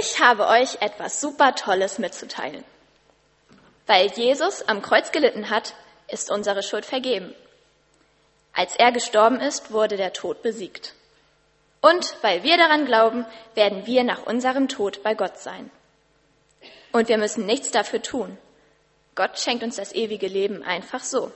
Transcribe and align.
Ich 0.00 0.20
habe 0.20 0.48
euch 0.48 0.80
etwas 0.80 1.20
super 1.20 1.54
Tolles 1.54 1.98
mitzuteilen. 1.98 2.64
Weil 3.86 4.08
Jesus 4.08 4.66
am 4.66 4.82
Kreuz 4.82 5.12
gelitten 5.12 5.50
hat, 5.50 5.74
ist 6.08 6.32
unsere 6.32 6.64
Schuld 6.64 6.84
vergeben. 6.84 7.32
Als 8.52 8.74
er 8.74 8.90
gestorben 8.90 9.40
ist, 9.40 9.70
wurde 9.70 9.96
der 9.96 10.12
Tod 10.12 10.42
besiegt. 10.42 10.94
Und 11.80 12.16
weil 12.22 12.42
wir 12.42 12.56
daran 12.56 12.86
glauben, 12.86 13.24
werden 13.54 13.86
wir 13.86 14.02
nach 14.02 14.26
unserem 14.26 14.68
Tod 14.68 15.02
bei 15.04 15.14
Gott 15.14 15.38
sein. 15.38 15.70
Und 16.90 17.08
wir 17.08 17.18
müssen 17.18 17.46
nichts 17.46 17.70
dafür 17.70 18.02
tun. 18.02 18.36
Gott 19.14 19.38
schenkt 19.38 19.62
uns 19.62 19.76
das 19.76 19.92
ewige 19.92 20.26
Leben 20.26 20.64
einfach 20.64 21.04
so, 21.04 21.30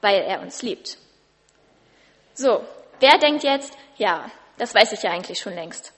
weil 0.00 0.22
er 0.22 0.40
uns 0.40 0.62
liebt. 0.62 0.96
So, 2.32 2.64
wer 3.00 3.18
denkt 3.18 3.42
jetzt, 3.42 3.76
ja, 3.98 4.30
das 4.56 4.74
weiß 4.74 4.92
ich 4.92 5.02
ja 5.02 5.10
eigentlich 5.10 5.40
schon 5.40 5.54
längst. 5.54 5.92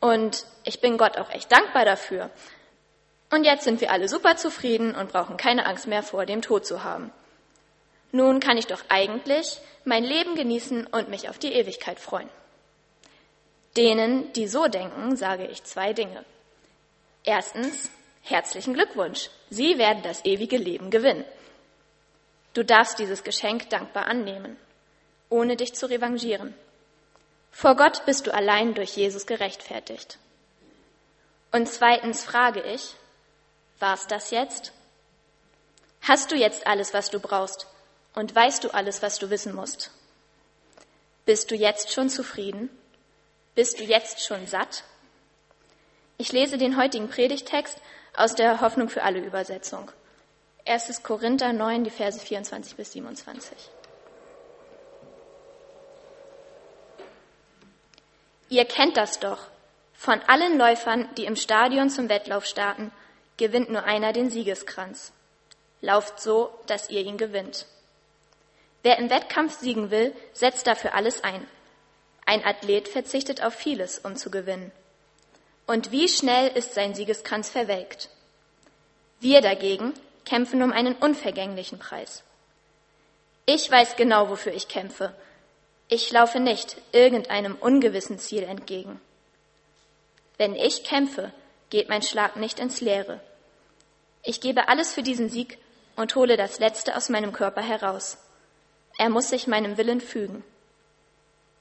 Und 0.00 0.46
ich 0.64 0.80
bin 0.80 0.96
Gott 0.96 1.18
auch 1.18 1.30
echt 1.30 1.52
dankbar 1.52 1.84
dafür. 1.84 2.30
Und 3.30 3.44
jetzt 3.44 3.64
sind 3.64 3.80
wir 3.80 3.92
alle 3.92 4.08
super 4.08 4.36
zufrieden 4.36 4.94
und 4.94 5.12
brauchen 5.12 5.36
keine 5.36 5.66
Angst 5.66 5.86
mehr 5.86 6.02
vor 6.02 6.26
dem 6.26 6.42
Tod 6.42 6.66
zu 6.66 6.82
haben. 6.82 7.12
Nun 8.12 8.40
kann 8.40 8.58
ich 8.58 8.66
doch 8.66 8.82
eigentlich 8.88 9.60
mein 9.84 10.02
Leben 10.02 10.34
genießen 10.34 10.86
und 10.86 11.08
mich 11.08 11.28
auf 11.28 11.38
die 11.38 11.52
Ewigkeit 11.52 12.00
freuen. 12.00 12.28
Denen, 13.76 14.32
die 14.32 14.48
so 14.48 14.66
denken, 14.66 15.14
sage 15.16 15.46
ich 15.46 15.62
zwei 15.62 15.92
Dinge. 15.92 16.24
Erstens, 17.22 17.90
herzlichen 18.22 18.74
Glückwunsch. 18.74 19.30
Sie 19.48 19.78
werden 19.78 20.02
das 20.02 20.24
ewige 20.24 20.56
Leben 20.56 20.90
gewinnen. 20.90 21.24
Du 22.54 22.64
darfst 22.64 22.98
dieses 22.98 23.22
Geschenk 23.22 23.70
dankbar 23.70 24.06
annehmen, 24.06 24.56
ohne 25.28 25.56
dich 25.56 25.74
zu 25.74 25.88
revanchieren. 25.88 26.52
Vor 27.50 27.76
Gott 27.76 28.04
bist 28.06 28.26
du 28.26 28.34
allein 28.34 28.74
durch 28.74 28.96
Jesus 28.96 29.26
gerechtfertigt. 29.26 30.18
Und 31.52 31.68
zweitens 31.68 32.24
frage 32.24 32.62
ich, 32.62 32.94
war's 33.78 34.06
das 34.06 34.30
jetzt? 34.30 34.72
Hast 36.02 36.30
du 36.30 36.36
jetzt 36.36 36.66
alles, 36.66 36.94
was 36.94 37.10
du 37.10 37.20
brauchst? 37.20 37.66
Und 38.14 38.34
weißt 38.34 38.64
du 38.64 38.70
alles, 38.70 39.02
was 39.02 39.18
du 39.18 39.30
wissen 39.30 39.54
musst? 39.54 39.90
Bist 41.26 41.50
du 41.50 41.54
jetzt 41.54 41.92
schon 41.92 42.08
zufrieden? 42.08 42.70
Bist 43.54 43.78
du 43.78 43.84
jetzt 43.84 44.24
schon 44.24 44.46
satt? 44.46 44.84
Ich 46.18 46.32
lese 46.32 46.58
den 46.58 46.76
heutigen 46.76 47.08
Predigtext 47.08 47.78
aus 48.16 48.34
der 48.34 48.60
Hoffnung 48.60 48.88
für 48.88 49.02
alle 49.02 49.20
Übersetzung. 49.20 49.90
1. 50.66 51.02
Korinther 51.02 51.52
9, 51.52 51.84
die 51.84 51.90
Verse 51.90 52.18
24 52.18 52.76
bis 52.76 52.92
27. 52.92 53.56
Ihr 58.50 58.64
kennt 58.64 58.96
das 58.96 59.20
doch. 59.20 59.38
Von 59.94 60.20
allen 60.26 60.58
Läufern, 60.58 61.08
die 61.16 61.24
im 61.24 61.36
Stadion 61.36 61.88
zum 61.88 62.08
Wettlauf 62.08 62.44
starten, 62.44 62.90
gewinnt 63.36 63.70
nur 63.70 63.84
einer 63.84 64.12
den 64.12 64.28
Siegeskranz. 64.28 65.12
Lauft 65.80 66.20
so, 66.20 66.50
dass 66.66 66.90
ihr 66.90 67.00
ihn 67.00 67.16
gewinnt. 67.16 67.66
Wer 68.82 68.98
im 68.98 69.08
Wettkampf 69.08 69.60
siegen 69.60 69.90
will, 69.90 70.12
setzt 70.32 70.66
dafür 70.66 70.94
alles 70.94 71.22
ein. 71.22 71.46
Ein 72.26 72.44
Athlet 72.44 72.88
verzichtet 72.88 73.40
auf 73.40 73.54
vieles, 73.54 74.00
um 74.00 74.16
zu 74.16 74.30
gewinnen. 74.30 74.72
Und 75.66 75.92
wie 75.92 76.08
schnell 76.08 76.48
ist 76.48 76.74
sein 76.74 76.94
Siegeskranz 76.94 77.50
verwelkt? 77.50 78.08
Wir 79.20 79.42
dagegen 79.42 79.94
kämpfen 80.24 80.62
um 80.62 80.72
einen 80.72 80.96
unvergänglichen 80.96 81.78
Preis. 81.78 82.24
Ich 83.46 83.70
weiß 83.70 83.94
genau, 83.94 84.28
wofür 84.28 84.52
ich 84.52 84.66
kämpfe 84.66 85.14
ich 85.90 86.10
laufe 86.12 86.38
nicht 86.38 86.76
irgendeinem 86.92 87.56
ungewissen 87.56 88.18
Ziel 88.18 88.44
entgegen. 88.44 89.00
Wenn 90.38 90.54
ich 90.54 90.84
kämpfe, 90.84 91.32
geht 91.68 91.88
mein 91.88 92.02
Schlag 92.02 92.36
nicht 92.36 92.60
ins 92.60 92.80
Leere. 92.80 93.20
Ich 94.22 94.40
gebe 94.40 94.68
alles 94.68 94.94
für 94.94 95.02
diesen 95.02 95.28
Sieg 95.28 95.58
und 95.96 96.14
hole 96.14 96.36
das 96.36 96.60
Letzte 96.60 96.96
aus 96.96 97.08
meinem 97.08 97.32
Körper 97.32 97.60
heraus. 97.60 98.18
Er 98.98 99.10
muss 99.10 99.30
sich 99.30 99.48
meinem 99.48 99.76
Willen 99.76 100.00
fügen. 100.00 100.44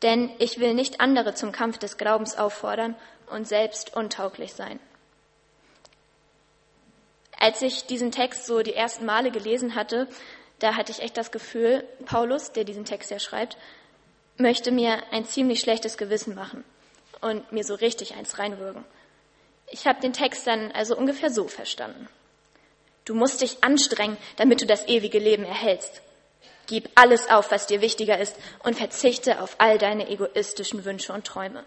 Denn 0.04 0.30
ich 0.38 0.60
will 0.60 0.76
nicht 0.76 1.02
andere 1.02 1.34
zum 1.34 1.52
Kampf 1.52 1.80
des 1.80 1.98
Glaubens 1.98 2.38
auffordern 2.38 2.96
und 3.32 3.48
selbst 3.48 3.96
untauglich 3.96 4.54
sein. 4.54 4.80
Als 7.40 7.64
ich 7.64 7.88
diesen 7.88 8.12
Text 8.12 8.46
so 8.46 8.62
die 8.62 8.76
ersten 8.76 9.06
Male 9.06 9.32
gelesen 9.32 9.74
hatte, 9.74 10.08
da 10.60 10.76
hatte 10.76 10.92
ich 10.92 11.02
echt 11.02 11.18
das 11.18 11.32
Gefühl, 11.32 11.84
Paulus, 12.06 12.52
der 12.52 12.64
diesen 12.64 12.86
Text 12.86 13.10
ja 13.10 13.20
schreibt, 13.20 13.58
möchte 14.40 14.72
mir 14.72 15.04
ein 15.12 15.26
ziemlich 15.26 15.60
schlechtes 15.60 15.98
Gewissen 15.98 16.36
machen 16.36 16.64
und 17.22 17.52
mir 17.52 17.64
so 17.64 17.76
richtig 17.76 18.16
eins 18.16 18.40
reinwürgen. 18.40 18.86
Ich 19.68 19.86
habe 19.86 20.02
den 20.02 20.14
Text 20.14 20.48
dann 20.48 20.72
also 20.72 20.98
ungefähr 20.98 21.30
so 21.30 21.48
verstanden. 21.48 22.08
Du 23.06 23.14
musst 23.14 23.42
dich 23.42 23.64
anstrengen, 23.64 24.18
damit 24.38 24.62
du 24.62 24.66
das 24.66 24.88
ewige 24.88 25.20
Leben 25.20 25.44
erhältst. 25.44 26.02
Gib 26.68 26.90
alles 26.96 27.30
auf, 27.30 27.52
was 27.52 27.68
dir 27.68 27.82
wichtiger 27.82 28.20
ist, 28.20 28.36
und 28.64 28.78
verzichte 28.78 29.42
auf 29.42 29.56
all 29.58 29.78
deine 29.78 30.10
egoistischen 30.10 30.86
Wünsche 30.86 31.14
und 31.14 31.26
Träume. 31.26 31.64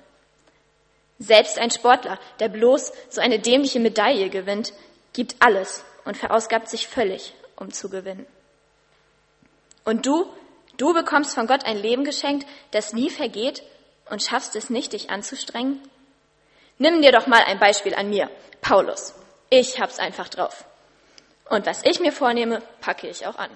Selbst 1.19 1.59
ein 1.59 1.71
Sportler, 1.71 2.19
der 2.41 2.49
bloß 2.49 2.93
so 3.11 3.21
eine 3.21 3.39
dämliche 3.39 3.81
Medaille 3.81 4.31
gewinnt, 4.31 4.73
gibt 5.13 5.37
alles 5.41 5.85
und 6.05 6.17
verausgabt 6.17 6.69
sich 6.69 6.89
völlig, 6.89 7.35
um 7.57 7.73
zu 7.73 7.89
gewinnen. 7.89 8.27
Und 9.85 10.07
du 10.07 10.27
Du 10.77 10.95
bekommst 10.95 11.35
von 11.35 11.47
Gott 11.47 11.65
ein 11.65 11.77
Leben 11.77 12.05
geschenkt, 12.05 12.47
das 12.71 12.93
nie 12.93 13.11
vergeht 13.11 13.63
und 14.11 14.23
schaffst 14.23 14.57
es 14.57 14.71
nicht, 14.71 14.93
dich 14.93 15.11
anzustrengen? 15.11 15.81
Nimm 16.79 17.03
dir 17.03 17.13
doch 17.13 17.27
mal 17.27 17.43
ein 17.45 17.59
Beispiel 17.59 17.95
an 17.95 18.09
mir, 18.11 18.31
Paulus. 18.61 19.15
Ich 19.51 19.81
hab's 19.81 19.99
einfach 19.99 20.29
drauf. 20.29 20.65
Und 21.49 21.67
was 21.67 21.85
ich 21.85 22.01
mir 22.01 22.13
vornehme, 22.13 22.63
packe 22.81 23.09
ich 23.09 23.27
auch 23.27 23.37
an. 23.37 23.51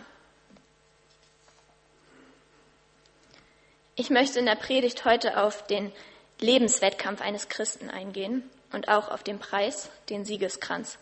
Ich 3.94 4.10
möchte 4.10 4.38
in 4.38 4.46
der 4.46 4.56
Predigt 4.56 5.06
heute 5.06 5.42
auf 5.42 5.66
den 5.66 5.90
Lebenswettkampf 6.38 7.22
eines 7.22 7.48
Christen 7.48 7.88
eingehen 7.88 8.48
und 8.70 8.88
auch 8.88 9.08
auf 9.08 9.22
den 9.22 9.38
Preis, 9.38 9.88
den 10.10 10.26
Siegeskranz, 10.26 10.98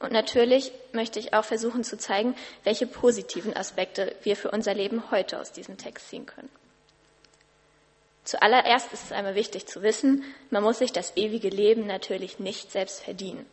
und 0.00 0.12
natürlich 0.12 0.72
möchte 0.92 1.18
ich 1.18 1.32
auch 1.34 1.44
versuchen 1.44 1.84
zu 1.84 1.96
zeigen, 1.96 2.34
welche 2.64 2.86
positiven 2.86 3.56
Aspekte 3.56 4.14
wir 4.22 4.36
für 4.36 4.50
unser 4.50 4.74
Leben 4.74 5.10
heute 5.10 5.40
aus 5.40 5.52
diesem 5.52 5.78
Text 5.78 6.08
ziehen 6.08 6.26
können. 6.26 6.50
Zuallererst 8.24 8.92
ist 8.92 9.04
es 9.04 9.12
einmal 9.12 9.34
wichtig 9.34 9.66
zu 9.66 9.82
wissen, 9.82 10.24
man 10.50 10.62
muss 10.62 10.78
sich 10.78 10.92
das 10.92 11.16
ewige 11.16 11.50
Leben 11.50 11.86
natürlich 11.86 12.38
nicht 12.38 12.72
selbst 12.72 13.02
verdienen. 13.02 13.46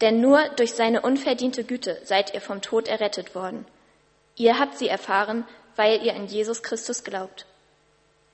Denn 0.00 0.20
nur 0.20 0.48
durch 0.50 0.74
seine 0.74 1.02
unverdiente 1.02 1.64
Güte 1.64 2.00
seid 2.04 2.32
ihr 2.34 2.40
vom 2.40 2.62
Tod 2.62 2.88
errettet 2.88 3.34
worden. 3.34 3.66
Ihr 4.36 4.58
habt 4.58 4.78
sie 4.78 4.88
erfahren, 4.88 5.46
weil 5.76 6.04
ihr 6.04 6.14
an 6.14 6.26
Jesus 6.26 6.62
Christus 6.62 7.04
glaubt. 7.04 7.46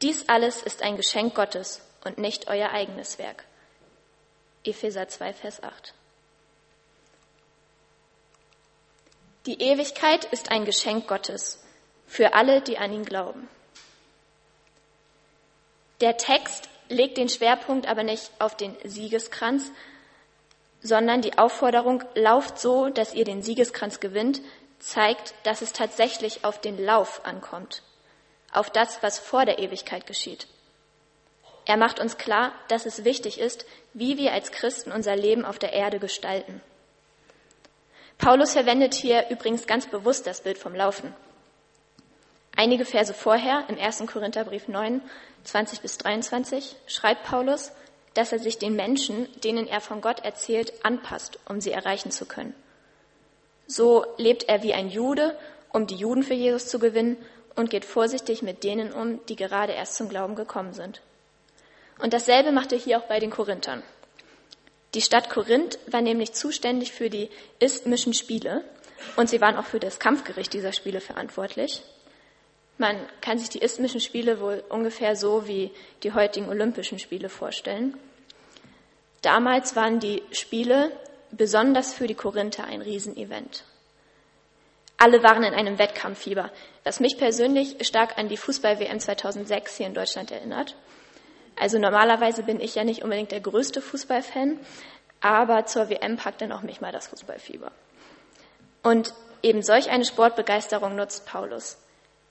Dies 0.02 0.28
alles 0.28 0.62
ist 0.62 0.82
ein 0.82 0.96
Geschenk 0.96 1.34
Gottes 1.34 1.80
und 2.04 2.18
nicht 2.18 2.48
euer 2.48 2.70
eigenes 2.70 3.18
Werk. 3.18 3.44
Epheser 4.64 5.08
2, 5.08 5.32
Vers 5.32 5.62
8. 5.62 5.94
Die 9.46 9.60
Ewigkeit 9.60 10.24
ist 10.24 10.50
ein 10.50 10.64
Geschenk 10.64 11.06
Gottes 11.06 11.62
für 12.06 12.32
alle, 12.32 12.62
die 12.62 12.78
an 12.78 12.92
ihn 12.92 13.04
glauben. 13.04 13.46
Der 16.00 16.16
Text 16.16 16.68
legt 16.88 17.18
den 17.18 17.28
Schwerpunkt 17.28 17.86
aber 17.86 18.04
nicht 18.04 18.30
auf 18.38 18.56
den 18.56 18.74
Siegeskranz, 18.84 19.70
sondern 20.80 21.20
die 21.20 21.36
Aufforderung, 21.36 22.02
lauft 22.14 22.58
so, 22.58 22.88
dass 22.88 23.14
ihr 23.14 23.24
den 23.24 23.42
Siegeskranz 23.42 24.00
gewinnt, 24.00 24.40
zeigt, 24.78 25.34
dass 25.44 25.60
es 25.62 25.72
tatsächlich 25.72 26.44
auf 26.44 26.60
den 26.60 26.82
Lauf 26.82 27.24
ankommt, 27.24 27.82
auf 28.52 28.70
das, 28.70 29.02
was 29.02 29.18
vor 29.18 29.44
der 29.44 29.58
Ewigkeit 29.58 30.06
geschieht. 30.06 30.46
Er 31.66 31.76
macht 31.76 32.00
uns 32.00 32.18
klar, 32.18 32.52
dass 32.68 32.86
es 32.86 33.04
wichtig 33.04 33.38
ist, 33.38 33.64
wie 33.92 34.18
wir 34.18 34.32
als 34.32 34.52
Christen 34.52 34.92
unser 34.92 35.16
Leben 35.16 35.44
auf 35.44 35.58
der 35.58 35.72
Erde 35.72 35.98
gestalten. 35.98 36.60
Paulus 38.18 38.52
verwendet 38.52 38.94
hier 38.94 39.26
übrigens 39.30 39.66
ganz 39.66 39.86
bewusst 39.86 40.26
das 40.26 40.40
Bild 40.40 40.58
vom 40.58 40.74
Laufen. 40.74 41.12
Einige 42.56 42.84
Verse 42.84 43.12
vorher, 43.12 43.64
im 43.68 43.78
1. 43.78 44.04
Korintherbrief 44.06 44.68
9, 44.68 45.02
20 45.42 45.80
bis 45.80 45.98
23, 45.98 46.76
schreibt 46.86 47.24
Paulus, 47.24 47.72
dass 48.14 48.32
er 48.32 48.38
sich 48.38 48.58
den 48.58 48.76
Menschen, 48.76 49.28
denen 49.42 49.66
er 49.66 49.80
von 49.80 50.00
Gott 50.00 50.24
erzählt, 50.24 50.72
anpasst, 50.84 51.38
um 51.48 51.60
sie 51.60 51.72
erreichen 51.72 52.12
zu 52.12 52.26
können. 52.26 52.54
So 53.66 54.06
lebt 54.18 54.44
er 54.44 54.62
wie 54.62 54.72
ein 54.74 54.88
Jude, 54.88 55.36
um 55.72 55.86
die 55.86 55.96
Juden 55.96 56.22
für 56.22 56.34
Jesus 56.34 56.68
zu 56.68 56.78
gewinnen 56.78 57.16
und 57.56 57.70
geht 57.70 57.84
vorsichtig 57.84 58.42
mit 58.42 58.62
denen 58.62 58.92
um, 58.92 59.24
die 59.26 59.36
gerade 59.36 59.72
erst 59.72 59.96
zum 59.96 60.08
Glauben 60.08 60.36
gekommen 60.36 60.72
sind. 60.72 61.00
Und 61.98 62.12
dasselbe 62.12 62.52
macht 62.52 62.72
er 62.72 62.78
hier 62.78 62.98
auch 62.98 63.04
bei 63.04 63.18
den 63.18 63.30
Korinthern. 63.30 63.82
Die 64.94 65.00
Stadt 65.00 65.28
Korinth 65.28 65.78
war 65.88 66.00
nämlich 66.00 66.32
zuständig 66.32 66.92
für 66.92 67.10
die 67.10 67.28
isthmischen 67.58 68.14
Spiele 68.14 68.64
und 69.16 69.28
sie 69.28 69.40
waren 69.40 69.56
auch 69.56 69.66
für 69.66 69.80
das 69.80 69.98
Kampfgericht 69.98 70.52
dieser 70.52 70.72
Spiele 70.72 71.00
verantwortlich. 71.00 71.82
Man 72.78 72.96
kann 73.20 73.38
sich 73.38 73.48
die 73.48 73.62
isthmischen 73.62 74.00
Spiele 74.00 74.40
wohl 74.40 74.62
ungefähr 74.68 75.16
so 75.16 75.46
wie 75.48 75.72
die 76.02 76.12
heutigen 76.12 76.48
Olympischen 76.48 76.98
Spiele 76.98 77.28
vorstellen. 77.28 77.96
damals 79.22 79.74
waren 79.74 80.00
die 80.00 80.22
Spiele 80.32 80.92
besonders 81.30 81.94
für 81.94 82.06
die 82.06 82.14
Korinther 82.14 82.64
ein 82.64 82.82
Riesenevent. 82.82 83.64
Alle 84.96 85.22
waren 85.22 85.42
in 85.42 85.54
einem 85.54 85.78
Wettkampffieber, 85.78 86.50
was 86.84 87.00
mich 87.00 87.18
persönlich 87.18 87.76
stark 87.86 88.16
an 88.16 88.28
die 88.28 88.36
Fußball-WM 88.36 89.00
2006 89.00 89.76
hier 89.76 89.86
in 89.86 89.94
Deutschland 89.94 90.30
erinnert. 90.30 90.76
Also 91.56 91.78
normalerweise 91.78 92.42
bin 92.42 92.60
ich 92.60 92.74
ja 92.74 92.84
nicht 92.84 93.02
unbedingt 93.02 93.32
der 93.32 93.40
größte 93.40 93.80
Fußballfan, 93.80 94.58
aber 95.20 95.66
zur 95.66 95.88
WM 95.88 96.16
packt 96.16 96.42
dann 96.42 96.52
auch 96.52 96.62
mich 96.62 96.80
mal 96.80 96.92
das 96.92 97.08
Fußballfieber. 97.08 97.70
Und 98.82 99.14
eben 99.42 99.62
solch 99.62 99.90
eine 99.90 100.04
Sportbegeisterung 100.04 100.96
nutzt 100.96 101.26
Paulus. 101.26 101.78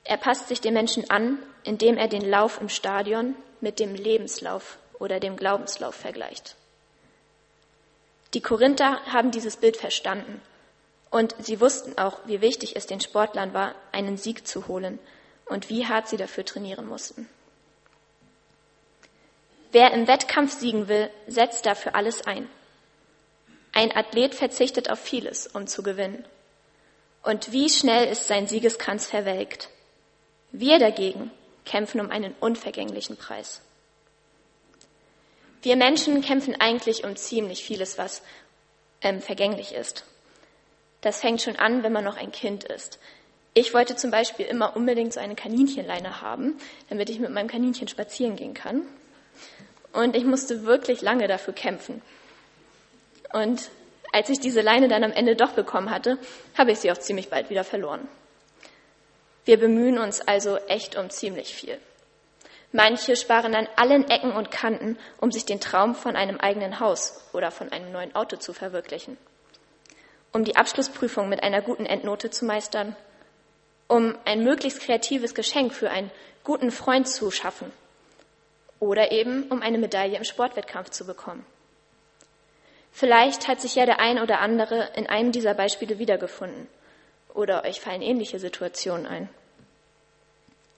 Er 0.04 0.18
passt 0.18 0.50
sich 0.50 0.62
den 0.62 0.74
Menschen 0.74 1.10
an, 1.10 1.40
indem 1.64 1.98
er 1.98 2.08
den 2.08 2.30
Lauf 2.30 2.60
im 2.60 2.70
Stadion 2.70 3.36
mit 3.62 3.80
dem 3.80 3.96
Lebenslauf 3.96 4.78
oder 5.00 5.20
dem 5.20 5.38
Glaubenslauf 5.38 5.96
vergleicht. 5.96 6.56
Die 8.34 8.42
Korinther 8.42 9.00
haben 9.06 9.32
dieses 9.32 9.58
Bild 9.58 9.78
verstanden 9.78 10.42
und 11.10 11.36
sie 11.40 11.62
wussten 11.62 11.98
auch, 11.98 12.20
wie 12.26 12.42
wichtig 12.42 12.76
es 12.76 12.88
den 12.88 13.00
Sportlern 13.00 13.54
war, 13.54 13.76
einen 13.92 14.18
Sieg 14.18 14.48
zu 14.48 14.68
holen 14.68 15.00
und 15.46 15.70
wie 15.70 15.86
hart 15.86 16.08
sie 16.08 16.18
dafür 16.18 16.44
trainieren 16.44 16.88
mussten. 16.88 17.30
Wer 19.74 19.92
im 19.92 20.08
Wettkampf 20.08 20.54
siegen 20.54 20.88
will, 20.88 21.10
setzt 21.26 21.66
dafür 21.66 21.96
alles 21.96 22.28
ein. 22.28 22.48
Ein 23.72 23.92
Athlet 23.92 24.36
verzichtet 24.36 24.92
auf 24.92 25.00
vieles, 25.00 25.48
um 25.48 25.66
zu 25.66 25.82
gewinnen. 25.82 26.24
Und 27.24 27.52
wie 27.52 27.68
schnell 27.70 28.08
ist 28.08 28.28
sein 28.28 28.46
Siegeskranz 28.46 29.08
verwelkt. 29.08 29.70
Wir 30.52 30.78
dagegen 30.78 31.32
kämpfen 31.66 32.00
um 32.02 32.12
einen 32.12 32.36
unvergänglichen 32.40 33.18
Preis. 33.18 33.62
Wir 35.64 35.76
Menschen 35.76 36.22
kämpfen 36.22 36.56
eigentlich 36.62 37.04
um 37.04 37.16
ziemlich 37.16 37.66
vieles, 37.66 37.98
was 37.98 38.22
ähm, 39.02 39.22
vergänglich 39.22 39.74
ist. 39.74 40.06
Das 41.02 41.20
fängt 41.20 41.42
schon 41.42 41.56
an, 41.56 41.82
wenn 41.82 41.94
man 41.94 42.04
noch 42.04 42.18
ein 42.18 42.32
Kind 42.32 42.64
ist. 42.64 43.00
Ich 43.56 43.74
wollte 43.74 43.96
zum 43.96 44.12
Beispiel 44.12 44.46
immer 44.46 44.76
unbedingt 44.76 45.14
so 45.14 45.20
eine 45.20 45.36
Kaninchenleine 45.36 46.22
haben, 46.22 46.60
damit 46.90 47.10
ich 47.10 47.18
mit 47.18 47.32
meinem 47.32 47.48
Kaninchen 47.48 47.88
spazieren 47.88 48.36
gehen 48.36 48.54
kann. 48.54 48.84
Und 49.94 50.16
ich 50.16 50.26
musste 50.26 50.66
wirklich 50.66 51.02
lange 51.02 51.28
dafür 51.28 51.54
kämpfen. 51.54 52.02
Und 53.32 53.70
als 54.12 54.30
ich 54.30 54.40
diese 54.40 54.62
Leine 54.62 54.88
dann 54.88 55.04
am 55.04 55.12
Ende 55.12 55.36
doch 55.36 55.54
bekommen 55.54 55.90
hatte, 55.90 56.18
habe 56.58 56.72
ich 56.72 56.80
sie 56.80 56.92
auch 56.92 56.98
ziemlich 56.98 57.30
bald 57.30 57.50
wieder 57.50 57.64
verloren. 57.64 58.08
Wir 59.46 59.60
bemühen 59.60 59.98
uns 59.98 60.22
also 60.22 60.58
echt 60.68 60.96
um 60.96 61.10
ziemlich 61.10 61.54
viel. 61.54 61.78
Manche 62.72 63.16
sparen 63.16 63.54
an 63.54 63.68
allen 63.76 64.10
Ecken 64.10 64.32
und 64.32 64.50
Kanten, 64.50 64.98
um 65.20 65.32
sich 65.32 65.46
den 65.46 65.60
Traum 65.60 65.94
von 65.94 66.16
einem 66.16 66.40
eigenen 66.40 66.80
Haus 66.80 67.24
oder 67.34 67.52
von 67.52 67.72
einem 67.72 67.92
neuen 67.92 68.16
Auto 68.16 68.38
zu 68.38 68.54
verwirklichen. 68.54 69.18
Um 70.32 70.44
die 70.44 70.56
Abschlussprüfung 70.56 71.30
mit 71.30 71.44
einer 71.44 71.62
guten 71.62 71.86
Endnote 71.86 72.32
zu 72.32 72.46
meistern. 72.46 72.96
Um 73.88 74.16
ein 74.26 74.44
möglichst 74.44 74.80
kreatives 74.80 75.36
Geschenk 75.36 75.74
für 75.74 75.92
einen 75.92 76.10
guten 76.44 76.72
Freund 76.72 77.08
zu 77.08 77.30
schaffen. 77.30 77.72
Oder 78.84 79.14
eben 79.14 79.44
um 79.44 79.62
eine 79.62 79.78
Medaille 79.78 80.18
im 80.18 80.26
Sportwettkampf 80.26 80.90
zu 80.90 81.06
bekommen. 81.06 81.46
Vielleicht 82.92 83.48
hat 83.48 83.62
sich 83.62 83.76
ja 83.76 83.86
der 83.86 84.02
ein 84.02 84.20
oder 84.20 84.42
andere 84.42 84.90
in 84.96 85.08
einem 85.08 85.32
dieser 85.32 85.54
Beispiele 85.54 86.00
wiedergefunden. 86.00 86.68
Oder 87.34 87.64
euch 87.64 87.80
fallen 87.80 88.02
ähnliche 88.02 88.40
Situationen 88.40 89.08
ein. 89.08 89.30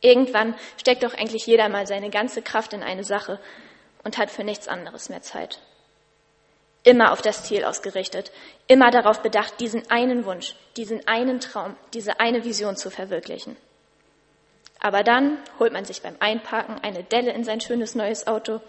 Irgendwann 0.02 0.54
steckt 0.78 1.02
doch 1.02 1.16
eigentlich 1.16 1.48
jeder 1.48 1.68
mal 1.68 1.88
seine 1.88 2.12
ganze 2.12 2.44
Kraft 2.44 2.74
in 2.74 2.84
eine 2.84 3.04
Sache 3.04 3.40
und 4.04 4.20
hat 4.20 4.30
für 4.30 4.44
nichts 4.44 4.68
anderes 4.68 5.10
mehr 5.10 5.24
Zeit. 5.24 5.60
Immer 6.84 7.12
auf 7.12 7.24
das 7.24 7.44
Ziel 7.46 7.66
ausgerichtet, 7.66 8.32
immer 8.68 8.92
darauf 8.92 9.24
bedacht, 9.24 9.60
diesen 9.60 9.90
einen 9.90 10.26
Wunsch, 10.26 10.54
diesen 10.78 11.08
einen 11.08 11.40
Traum, 11.40 11.76
diese 11.96 12.20
eine 12.20 12.46
Vision 12.46 12.78
zu 12.78 12.92
verwirklichen. 12.92 13.58
Aber 14.86 15.04
dann 15.04 15.40
holt 15.58 15.74
man 15.74 15.84
sich 15.84 16.04
beim 16.04 16.16
Einparken 16.20 16.78
eine 16.84 17.04
Delle 17.04 17.32
in 17.32 17.44
sein 17.44 17.60
schönes 17.60 17.96
neues 17.96 18.28
Auto, 18.28 18.62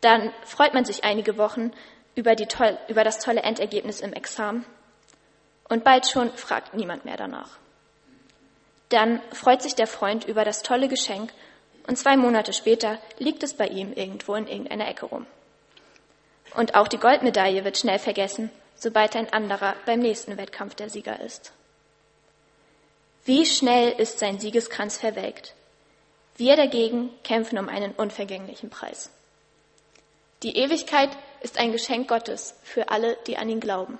dann 0.00 0.32
freut 0.44 0.74
man 0.74 0.84
sich 0.84 1.04
einige 1.04 1.38
Wochen, 1.38 1.70
über, 2.16 2.34
toll, 2.34 2.76
über 2.88 3.04
das 3.04 3.20
tolle 3.20 3.44
Endergebnis 3.44 4.00
im 4.00 4.12
Examen. 4.12 4.66
Und 5.68 5.84
bald 5.84 6.08
schon 6.08 6.32
fragt 6.32 6.74
niemand 6.74 7.04
mehr 7.04 7.16
danach. 7.16 7.58
Dann 8.88 9.22
freut 9.30 9.62
sich 9.62 9.76
der 9.76 9.86
Freund 9.86 10.24
über 10.24 10.44
das 10.44 10.64
tolle 10.64 10.88
Geschenk 10.88 11.32
und 11.86 11.96
zwei 11.96 12.16
Monate 12.16 12.52
später 12.52 12.98
liegt 13.18 13.44
es 13.44 13.54
bei 13.54 13.68
ihm 13.68 13.92
irgendwo 13.92 14.34
in 14.34 14.48
irgendeiner 14.48 14.88
Ecke 14.88 15.06
rum. 15.06 15.26
Und 16.56 16.74
auch 16.74 16.88
die 16.88 16.98
Goldmedaille 16.98 17.64
wird 17.64 17.78
schnell 17.78 18.00
vergessen, 18.00 18.50
sobald 18.74 19.14
ein 19.14 19.32
anderer 19.32 19.76
beim 19.86 20.00
nächsten 20.00 20.38
Wettkampf 20.38 20.74
der 20.74 20.90
Sieger 20.90 21.20
ist. 21.20 21.52
Wie 23.26 23.44
schnell 23.44 23.90
ist 23.90 24.20
sein 24.20 24.38
Siegeskranz 24.38 24.98
verwelkt? 24.98 25.54
Wir 26.36 26.54
dagegen 26.54 27.10
kämpfen 27.24 27.58
um 27.58 27.68
einen 27.68 27.90
unvergänglichen 27.90 28.70
Preis. 28.70 29.10
Die 30.44 30.56
Ewigkeit 30.56 31.10
ist 31.40 31.58
ein 31.58 31.72
Geschenk 31.72 32.06
Gottes 32.06 32.54
für 32.62 32.88
alle, 32.88 33.18
die 33.26 33.36
an 33.36 33.48
ihn 33.48 33.58
glauben. 33.58 33.98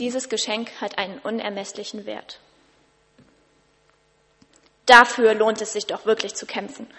Dieses 0.00 0.28
Geschenk 0.28 0.72
hat 0.80 0.98
einen 0.98 1.20
unermesslichen 1.20 2.04
Wert. 2.04 2.40
Dafür 4.86 5.32
lohnt 5.34 5.62
es 5.62 5.72
sich 5.72 5.86
doch 5.86 6.04
wirklich 6.04 6.34
zu 6.34 6.46
kämpfen. 6.46 6.90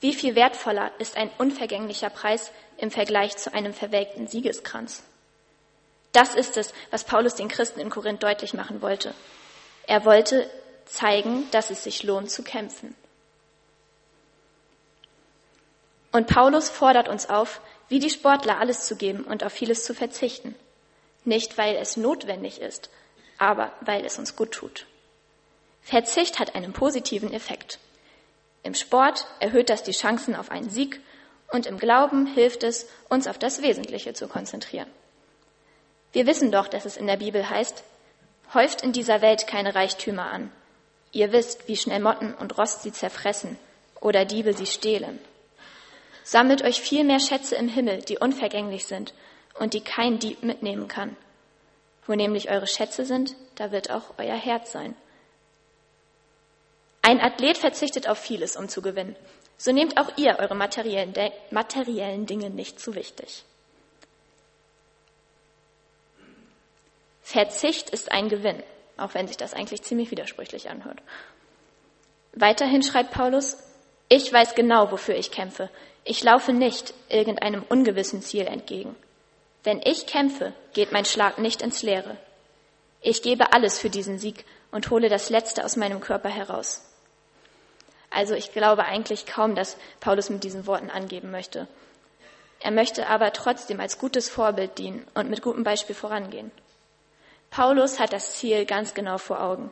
Wie 0.00 0.12
viel 0.12 0.34
wertvoller 0.34 0.92
ist 0.98 1.16
ein 1.16 1.30
unvergänglicher 1.38 2.10
Preis 2.10 2.50
im 2.76 2.90
Vergleich 2.90 3.38
zu 3.38 3.54
einem 3.54 3.72
verwelkten 3.72 4.28
Siegeskranz? 4.28 5.02
Das 6.12 6.34
ist 6.34 6.58
es, 6.58 6.74
was 6.90 7.04
Paulus 7.04 7.36
den 7.36 7.48
Christen 7.48 7.80
in 7.80 7.88
Korinth 7.88 8.22
deutlich 8.22 8.52
machen 8.52 8.82
wollte. 8.82 9.14
Er 9.88 10.04
wollte 10.04 10.48
zeigen, 10.84 11.50
dass 11.50 11.70
es 11.70 11.82
sich 11.82 12.02
lohnt 12.02 12.30
zu 12.30 12.42
kämpfen. 12.42 12.94
Und 16.12 16.26
Paulus 16.26 16.68
fordert 16.68 17.08
uns 17.08 17.28
auf, 17.30 17.62
wie 17.88 17.98
die 17.98 18.10
Sportler 18.10 18.58
alles 18.58 18.84
zu 18.84 18.96
geben 18.96 19.24
und 19.24 19.42
auf 19.42 19.52
vieles 19.52 19.84
zu 19.84 19.94
verzichten. 19.94 20.54
Nicht, 21.24 21.56
weil 21.56 21.74
es 21.76 21.96
notwendig 21.96 22.60
ist, 22.60 22.90
aber 23.38 23.72
weil 23.80 24.04
es 24.04 24.18
uns 24.18 24.36
gut 24.36 24.52
tut. 24.52 24.86
Verzicht 25.80 26.38
hat 26.38 26.54
einen 26.54 26.74
positiven 26.74 27.32
Effekt. 27.32 27.78
Im 28.62 28.74
Sport 28.74 29.26
erhöht 29.40 29.70
das 29.70 29.84
die 29.84 29.92
Chancen 29.92 30.36
auf 30.36 30.50
einen 30.50 30.68
Sieg 30.68 31.00
und 31.50 31.64
im 31.64 31.78
Glauben 31.78 32.26
hilft 32.26 32.62
es, 32.62 32.86
uns 33.08 33.26
auf 33.26 33.38
das 33.38 33.62
Wesentliche 33.62 34.12
zu 34.12 34.28
konzentrieren. 34.28 34.90
Wir 36.12 36.26
wissen 36.26 36.52
doch, 36.52 36.68
dass 36.68 36.84
es 36.84 36.98
in 36.98 37.06
der 37.06 37.16
Bibel 37.16 37.48
heißt, 37.48 37.84
häuft 38.54 38.82
in 38.82 38.92
dieser 38.92 39.20
Welt 39.20 39.46
keine 39.46 39.74
Reichtümer 39.74 40.30
an. 40.30 40.50
Ihr 41.12 41.32
wisst, 41.32 41.68
wie 41.68 41.76
schnell 41.76 42.00
Motten 42.00 42.34
und 42.34 42.58
Rost 42.58 42.82
sie 42.82 42.92
zerfressen 42.92 43.58
oder 44.00 44.24
Diebe 44.24 44.54
sie 44.54 44.66
stehlen. 44.66 45.18
Sammelt 46.22 46.62
euch 46.62 46.80
viel 46.80 47.04
mehr 47.04 47.20
Schätze 47.20 47.56
im 47.56 47.68
Himmel, 47.68 48.02
die 48.02 48.18
unvergänglich 48.18 48.86
sind 48.86 49.14
und 49.58 49.74
die 49.74 49.80
kein 49.80 50.18
Dieb 50.18 50.42
mitnehmen 50.42 50.88
kann. 50.88 51.16
Wo 52.06 52.14
nämlich 52.14 52.50
eure 52.50 52.66
Schätze 52.66 53.04
sind, 53.04 53.34
da 53.54 53.72
wird 53.72 53.90
auch 53.90 54.14
euer 54.18 54.36
Herz 54.36 54.72
sein. 54.72 54.94
Ein 57.02 57.20
Athlet 57.20 57.56
verzichtet 57.56 58.08
auf 58.08 58.18
vieles, 58.18 58.56
um 58.56 58.68
zu 58.68 58.82
gewinnen. 58.82 59.16
So 59.56 59.72
nehmt 59.72 59.98
auch 59.98 60.16
ihr 60.16 60.38
eure 60.38 60.54
materiellen, 60.54 61.14
materiellen 61.50 62.26
Dinge 62.26 62.50
nicht 62.50 62.78
zu 62.78 62.94
wichtig. 62.94 63.44
Verzicht 67.30 67.90
ist 67.90 68.10
ein 68.10 68.30
Gewinn, 68.30 68.62
auch 68.96 69.12
wenn 69.12 69.28
sich 69.28 69.36
das 69.36 69.52
eigentlich 69.52 69.82
ziemlich 69.82 70.10
widersprüchlich 70.10 70.70
anhört. 70.70 70.98
Weiterhin 72.32 72.82
schreibt 72.82 73.10
Paulus, 73.10 73.58
ich 74.08 74.32
weiß 74.32 74.54
genau, 74.54 74.90
wofür 74.92 75.14
ich 75.14 75.30
kämpfe. 75.30 75.68
Ich 76.04 76.24
laufe 76.24 76.54
nicht 76.54 76.94
irgendeinem 77.10 77.64
ungewissen 77.68 78.22
Ziel 78.22 78.46
entgegen. 78.46 78.96
Wenn 79.62 79.82
ich 79.84 80.06
kämpfe, 80.06 80.54
geht 80.72 80.90
mein 80.90 81.04
Schlag 81.04 81.36
nicht 81.36 81.60
ins 81.60 81.82
Leere. 81.82 82.16
Ich 83.02 83.20
gebe 83.20 83.52
alles 83.52 83.78
für 83.78 83.90
diesen 83.90 84.18
Sieg 84.18 84.46
und 84.70 84.88
hole 84.88 85.10
das 85.10 85.28
Letzte 85.28 85.66
aus 85.66 85.76
meinem 85.76 86.00
Körper 86.00 86.30
heraus. 86.30 86.82
Also 88.08 88.32
ich 88.32 88.52
glaube 88.52 88.86
eigentlich 88.86 89.26
kaum, 89.26 89.54
dass 89.54 89.76
Paulus 90.00 90.30
mit 90.30 90.44
diesen 90.44 90.66
Worten 90.66 90.88
angeben 90.88 91.30
möchte. 91.30 91.68
Er 92.60 92.70
möchte 92.70 93.06
aber 93.06 93.34
trotzdem 93.34 93.80
als 93.80 93.98
gutes 93.98 94.30
Vorbild 94.30 94.78
dienen 94.78 95.06
und 95.12 95.28
mit 95.28 95.42
gutem 95.42 95.62
Beispiel 95.62 95.94
vorangehen. 95.94 96.50
Paulus 97.50 97.98
hat 97.98 98.12
das 98.12 98.34
Ziel 98.34 98.66
ganz 98.66 98.94
genau 98.94 99.18
vor 99.18 99.40
Augen. 99.40 99.70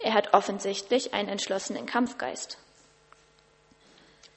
Er 0.00 0.14
hat 0.14 0.34
offensichtlich 0.34 1.14
einen 1.14 1.28
entschlossenen 1.28 1.86
Kampfgeist. 1.86 2.58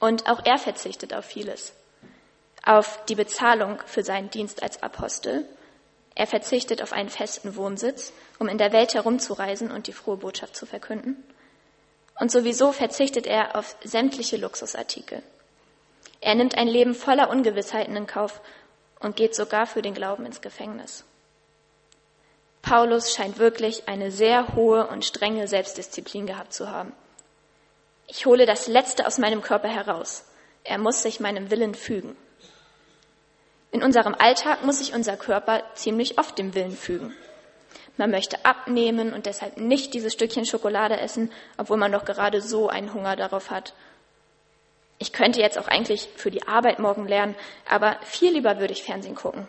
Und 0.00 0.28
auch 0.28 0.44
er 0.44 0.58
verzichtet 0.58 1.14
auf 1.14 1.24
vieles. 1.24 1.72
Auf 2.64 3.04
die 3.06 3.14
Bezahlung 3.14 3.78
für 3.86 4.02
seinen 4.02 4.30
Dienst 4.30 4.62
als 4.62 4.82
Apostel. 4.82 5.46
Er 6.14 6.26
verzichtet 6.26 6.82
auf 6.82 6.92
einen 6.92 7.08
festen 7.08 7.56
Wohnsitz, 7.56 8.12
um 8.38 8.48
in 8.48 8.58
der 8.58 8.72
Welt 8.72 8.94
herumzureisen 8.94 9.70
und 9.70 9.86
die 9.86 9.92
frohe 9.92 10.16
Botschaft 10.16 10.56
zu 10.56 10.66
verkünden. 10.66 11.22
Und 12.18 12.30
sowieso 12.30 12.72
verzichtet 12.72 13.26
er 13.26 13.56
auf 13.56 13.76
sämtliche 13.82 14.36
Luxusartikel. 14.36 15.22
Er 16.20 16.34
nimmt 16.34 16.56
ein 16.56 16.68
Leben 16.68 16.94
voller 16.94 17.30
Ungewissheiten 17.30 17.96
in 17.96 18.06
Kauf 18.06 18.40
und 19.00 19.16
geht 19.16 19.34
sogar 19.34 19.66
für 19.66 19.82
den 19.82 19.94
Glauben 19.94 20.26
ins 20.26 20.40
Gefängnis. 20.40 21.04
Paulus 22.62 23.12
scheint 23.12 23.38
wirklich 23.38 23.88
eine 23.88 24.10
sehr 24.10 24.54
hohe 24.54 24.86
und 24.86 25.04
strenge 25.04 25.48
Selbstdisziplin 25.48 26.26
gehabt 26.26 26.54
zu 26.54 26.70
haben. 26.70 26.92
Ich 28.06 28.24
hole 28.24 28.46
das 28.46 28.68
Letzte 28.68 29.06
aus 29.06 29.18
meinem 29.18 29.42
Körper 29.42 29.68
heraus. 29.68 30.24
Er 30.64 30.78
muss 30.78 31.02
sich 31.02 31.18
meinem 31.18 31.50
Willen 31.50 31.74
fügen. 31.74 32.16
In 33.72 33.82
unserem 33.82 34.14
Alltag 34.14 34.64
muss 34.64 34.78
sich 34.78 34.94
unser 34.94 35.16
Körper 35.16 35.62
ziemlich 35.74 36.18
oft 36.18 36.38
dem 36.38 36.54
Willen 36.54 36.76
fügen. 36.76 37.14
Man 37.96 38.10
möchte 38.10 38.44
abnehmen 38.44 39.12
und 39.12 39.26
deshalb 39.26 39.56
nicht 39.58 39.92
dieses 39.92 40.12
Stückchen 40.12 40.46
Schokolade 40.46 40.98
essen, 40.98 41.32
obwohl 41.56 41.76
man 41.76 41.92
doch 41.92 42.04
gerade 42.04 42.40
so 42.40 42.68
einen 42.68 42.94
Hunger 42.94 43.16
darauf 43.16 43.50
hat. 43.50 43.74
Ich 44.98 45.12
könnte 45.12 45.40
jetzt 45.40 45.58
auch 45.58 45.68
eigentlich 45.68 46.08
für 46.16 46.30
die 46.30 46.46
Arbeit 46.46 46.78
morgen 46.78 47.08
lernen, 47.08 47.34
aber 47.68 47.96
viel 48.02 48.32
lieber 48.32 48.60
würde 48.60 48.72
ich 48.72 48.84
Fernsehen 48.84 49.14
gucken. 49.14 49.48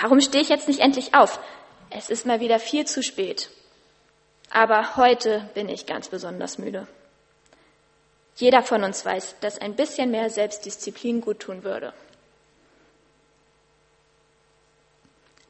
Warum 0.00 0.20
stehe 0.20 0.42
ich 0.42 0.48
jetzt 0.48 0.68
nicht 0.68 0.80
endlich 0.80 1.14
auf? 1.14 1.40
Es 1.90 2.10
ist 2.10 2.26
mal 2.26 2.40
wieder 2.40 2.58
viel 2.58 2.86
zu 2.86 3.02
spät. 3.02 3.50
Aber 4.50 4.96
heute 4.96 5.48
bin 5.54 5.68
ich 5.68 5.86
ganz 5.86 6.08
besonders 6.08 6.58
müde. 6.58 6.86
Jeder 8.36 8.62
von 8.62 8.84
uns 8.84 9.04
weiß, 9.04 9.36
dass 9.40 9.58
ein 9.58 9.74
bisschen 9.74 10.10
mehr 10.10 10.30
Selbstdisziplin 10.30 11.20
gut 11.20 11.40
tun 11.40 11.64
würde. 11.64 11.92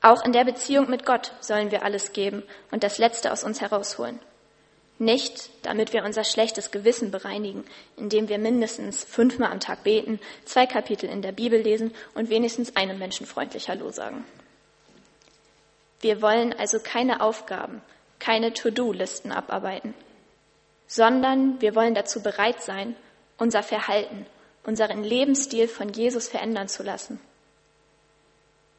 Auch 0.00 0.24
in 0.24 0.32
der 0.32 0.44
Beziehung 0.44 0.88
mit 0.88 1.04
Gott 1.04 1.32
sollen 1.40 1.70
wir 1.70 1.82
alles 1.82 2.12
geben 2.12 2.42
und 2.70 2.82
das 2.82 2.98
Letzte 2.98 3.32
aus 3.32 3.44
uns 3.44 3.60
herausholen. 3.60 4.20
Nicht, 5.00 5.50
damit 5.62 5.92
wir 5.92 6.04
unser 6.04 6.24
schlechtes 6.24 6.70
Gewissen 6.70 7.10
bereinigen, 7.10 7.64
indem 7.96 8.28
wir 8.28 8.38
mindestens 8.38 9.04
fünfmal 9.04 9.52
am 9.52 9.60
Tag 9.60 9.84
beten, 9.84 10.18
zwei 10.44 10.66
Kapitel 10.66 11.08
in 11.08 11.22
der 11.22 11.32
Bibel 11.32 11.60
lesen 11.60 11.94
und 12.14 12.30
wenigstens 12.30 12.74
einem 12.74 12.98
Menschen 12.98 13.26
freundlich 13.26 13.68
Hallo 13.68 13.90
sagen. 13.90 14.24
Wir 16.00 16.22
wollen 16.22 16.52
also 16.52 16.78
keine 16.78 17.20
Aufgaben, 17.20 17.82
keine 18.18 18.52
To-Do-Listen 18.52 19.32
abarbeiten, 19.32 19.94
sondern 20.86 21.60
wir 21.60 21.74
wollen 21.74 21.94
dazu 21.94 22.22
bereit 22.22 22.62
sein, 22.62 22.96
unser 23.36 23.62
Verhalten, 23.62 24.26
unseren 24.64 25.02
Lebensstil 25.02 25.68
von 25.68 25.92
Jesus 25.92 26.28
verändern 26.28 26.68
zu 26.68 26.82
lassen. 26.82 27.20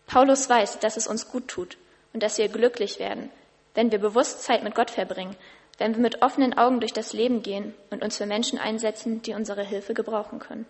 Paulus 0.08 0.50
weiß, 0.50 0.80
dass 0.80 0.98
es 0.98 1.08
uns 1.08 1.30
gut 1.30 1.48
tut 1.48 1.78
und 2.14 2.24
dass 2.24 2.38
wir 2.38 2.48
glücklich 2.48 3.00
werden, 3.00 3.30
wenn 3.76 3.92
wir 3.92 4.00
bewusst 4.00 4.44
Zeit 4.44 4.64
mit 4.64 4.76
Gott 4.76 4.92
verbringen, 4.92 5.36
wenn 5.78 5.94
wir 5.94 6.02
mit 6.02 6.22
offenen 6.22 6.58
Augen 6.58 6.80
durch 6.80 6.94
das 6.94 7.14
Leben 7.14 7.42
gehen 7.42 7.74
und 7.90 8.04
uns 8.04 8.18
für 8.18 8.26
Menschen 8.26 8.60
einsetzen, 8.60 9.22
die 9.22 9.34
unsere 9.34 9.64
Hilfe 9.64 9.94
gebrauchen 9.94 10.40
können. 10.40 10.66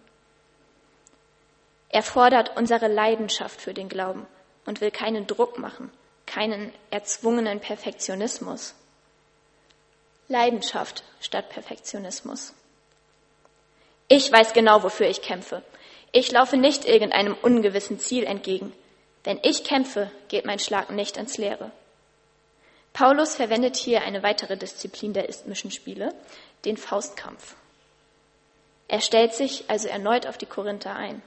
Er 1.90 2.04
fordert 2.04 2.56
unsere 2.56 2.88
Leidenschaft 2.88 3.60
für 3.60 3.74
den 3.74 3.90
Glauben 3.90 4.28
und 4.66 4.82
will 4.82 4.92
keinen 4.92 5.26
Druck 5.26 5.58
machen, 5.58 5.92
keinen 6.30 6.72
erzwungenen 6.92 7.60
Perfektionismus. 7.60 8.76
Leidenschaft 10.28 11.04
statt 11.20 11.50
Perfektionismus. 11.50 12.54
Ich 14.08 14.32
weiß 14.32 14.54
genau, 14.54 14.84
wofür 14.84 15.08
ich 15.08 15.24
kämpfe. 15.24 15.64
Ich 16.12 16.32
laufe 16.32 16.56
nicht 16.56 16.86
irgendeinem 16.86 17.36
ungewissen 17.42 18.00
Ziel 18.00 18.26
entgegen. 18.26 18.72
Wenn 19.24 19.40
ich 19.42 19.64
kämpfe, 19.64 20.12
geht 20.28 20.46
mein 20.46 20.60
Schlag 20.60 20.92
nicht 20.92 21.18
ins 21.18 21.38
Leere. 21.38 21.72
Paulus 22.94 23.36
verwendet 23.36 23.76
hier 23.76 24.04
eine 24.04 24.24
weitere 24.24 24.56
Disziplin 24.56 25.14
der 25.14 25.30
isthmischen 25.30 25.72
Spiele, 25.72 26.14
den 26.66 26.78
Faustkampf. 26.78 27.56
Er 28.88 29.02
stellt 29.02 29.34
sich 29.34 29.66
also 29.68 29.88
erneut 29.88 30.28
auf 30.28 30.38
die 30.38 30.48
Korinther 30.48 30.96
ein. 30.96 31.22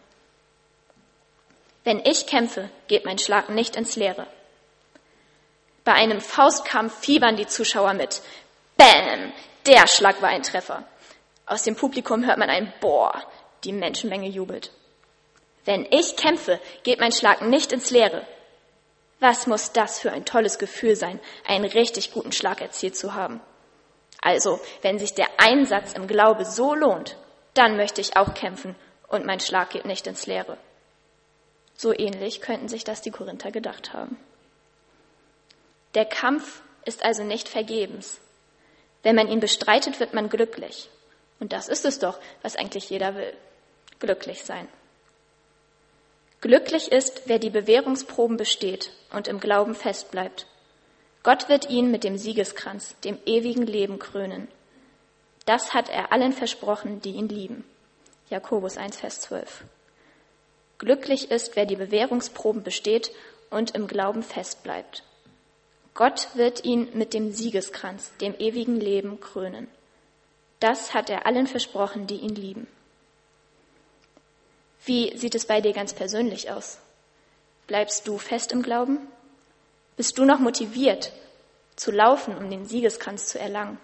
Wenn 1.85 2.05
ich 2.05 2.27
kämpfe, 2.27 2.71
geht 2.87 3.05
mein 3.05 3.19
Schlag 3.19 3.49
nicht 3.49 3.77
ins 3.77 3.97
Leere. 3.97 4.27
Bei 5.85 5.93
einem 5.95 6.21
Faustkampf 6.21 7.01
fiebern 7.01 7.37
die 7.37 7.47
Zuschauer 7.47 7.95
mit. 7.95 8.23
Bäm! 8.77 9.33
Der 9.67 9.87
Schlag 9.87 10.21
war 10.23 10.29
ein 10.29 10.43
Treffer. 10.43 10.85
Aus 11.47 11.63
dem 11.63 11.77
Publikum 11.77 12.25
hört 12.27 12.39
man 12.39 12.51
ein 12.51 12.73
Boah. 12.81 13.23
Die 13.65 13.73
Menschenmenge 13.73 14.29
jubelt. 14.29 14.73
Wenn 15.65 15.87
ich 15.91 16.17
kämpfe, 16.17 16.61
geht 16.83 16.99
mein 16.99 17.13
Schlag 17.13 17.43
nicht 17.43 17.73
ins 17.73 17.91
Leere. 17.91 18.27
Was 19.21 19.47
muss 19.47 19.73
das 19.73 20.01
für 20.01 20.11
ein 20.11 20.25
tolles 20.25 20.59
Gefühl 20.59 20.97
sein, 20.97 21.21
einen 21.47 21.65
richtig 21.65 22.13
guten 22.13 22.33
Schlag 22.33 22.61
erzielt 22.61 22.97
zu 22.97 23.15
haben? 23.15 23.41
Also, 24.21 24.61
wenn 24.83 24.99
sich 24.99 25.15
der 25.15 25.29
Einsatz 25.39 25.93
im 25.93 26.09
Glaube 26.09 26.45
so 26.45 26.75
lohnt, 26.75 27.17
dann 27.55 27.77
möchte 27.77 28.01
ich 28.01 28.17
auch 28.17 28.35
kämpfen 28.35 28.75
und 29.09 29.27
mein 29.27 29.41
Schlag 29.41 29.71
geht 29.71 29.85
nicht 29.85 30.07
ins 30.07 30.27
Leere. 30.27 30.57
So 31.77 31.93
ähnlich 31.93 32.41
könnten 32.41 32.69
sich 32.69 32.83
das 32.83 33.03
die 33.03 33.11
Korinther 33.11 33.51
gedacht 33.51 33.93
haben. 33.93 34.17
Der 35.95 36.05
Kampf 36.05 36.63
ist 36.85 37.05
also 37.05 37.23
nicht 37.23 37.49
vergebens. 37.49 38.21
Wenn 39.03 39.17
man 39.17 39.29
ihn 39.29 39.41
bestreitet, 39.41 40.01
wird 40.01 40.15
man 40.15 40.29
glücklich. 40.29 40.89
Und 41.41 41.53
das 41.53 41.69
ist 41.69 41.85
es 41.85 41.99
doch, 41.99 42.19
was 42.43 42.57
eigentlich 42.57 42.89
jeder 42.89 43.15
will. 43.17 43.35
Glücklich 43.99 44.45
sein. 44.45 44.69
Glücklich 46.41 46.91
ist, 46.91 47.23
wer 47.27 47.39
die 47.39 47.51
Bewährungsproben 47.51 48.37
besteht 48.37 48.91
und 49.13 49.29
im 49.29 49.39
Glauben 49.39 49.75
festbleibt. 49.75 50.47
Gott 51.23 51.49
wird 51.49 51.71
ihn 51.71 51.91
mit 51.91 52.03
dem 52.03 52.19
Siegeskranz, 52.19 52.97
dem 53.05 53.19
ewigen 53.27 53.67
Leben 53.67 54.01
krönen. 54.01 54.49
Das 55.47 55.73
hat 55.73 55.89
er 55.89 56.13
allen 56.13 56.33
versprochen, 56.33 57.01
die 57.01 57.13
ihn 57.13 57.29
lieben. 57.29 57.65
Jakobus 58.29 58.77
1, 58.77 58.97
Vers 58.97 59.21
12. 59.21 59.65
Glücklich 60.79 61.31
ist, 61.31 61.55
wer 61.55 61.67
die 61.67 61.77
Bewährungsproben 61.77 62.63
besteht 62.63 63.13
und 63.51 63.77
im 63.77 63.87
Glauben 63.87 64.23
festbleibt. 64.23 65.05
Gott 65.95 66.29
wird 66.35 66.65
ihn 66.65 66.89
mit 66.95 67.13
dem 67.13 67.33
Siegeskranz, 67.33 68.13
dem 68.21 68.35
ewigen 68.39 68.81
Leben, 68.81 69.21
krönen. 69.21 69.69
Das 70.59 70.95
hat 70.95 71.11
er 71.11 71.27
allen 71.27 71.47
versprochen, 71.47 72.07
die 72.07 72.17
ihn 72.17 72.35
lieben. 72.35 72.67
Wie 74.85 75.17
sieht 75.17 75.35
es 75.35 75.47
bei 75.47 75.61
dir 75.61 75.73
ganz 75.73 75.93
persönlich 75.93 76.51
aus? 76.51 76.79
Bleibst 77.67 78.09
du 78.09 78.19
fest 78.19 78.53
im 78.53 78.63
Glauben? 78.63 78.99
Bist 79.97 80.17
du 80.19 80.25
noch 80.25 80.39
motiviert 80.39 81.13
zu 81.77 81.91
laufen, 81.91 82.37
um 82.37 82.51
den 82.51 82.67
Siegeskranz 82.67 83.27
zu 83.27 83.39
erlangen? 83.39 83.79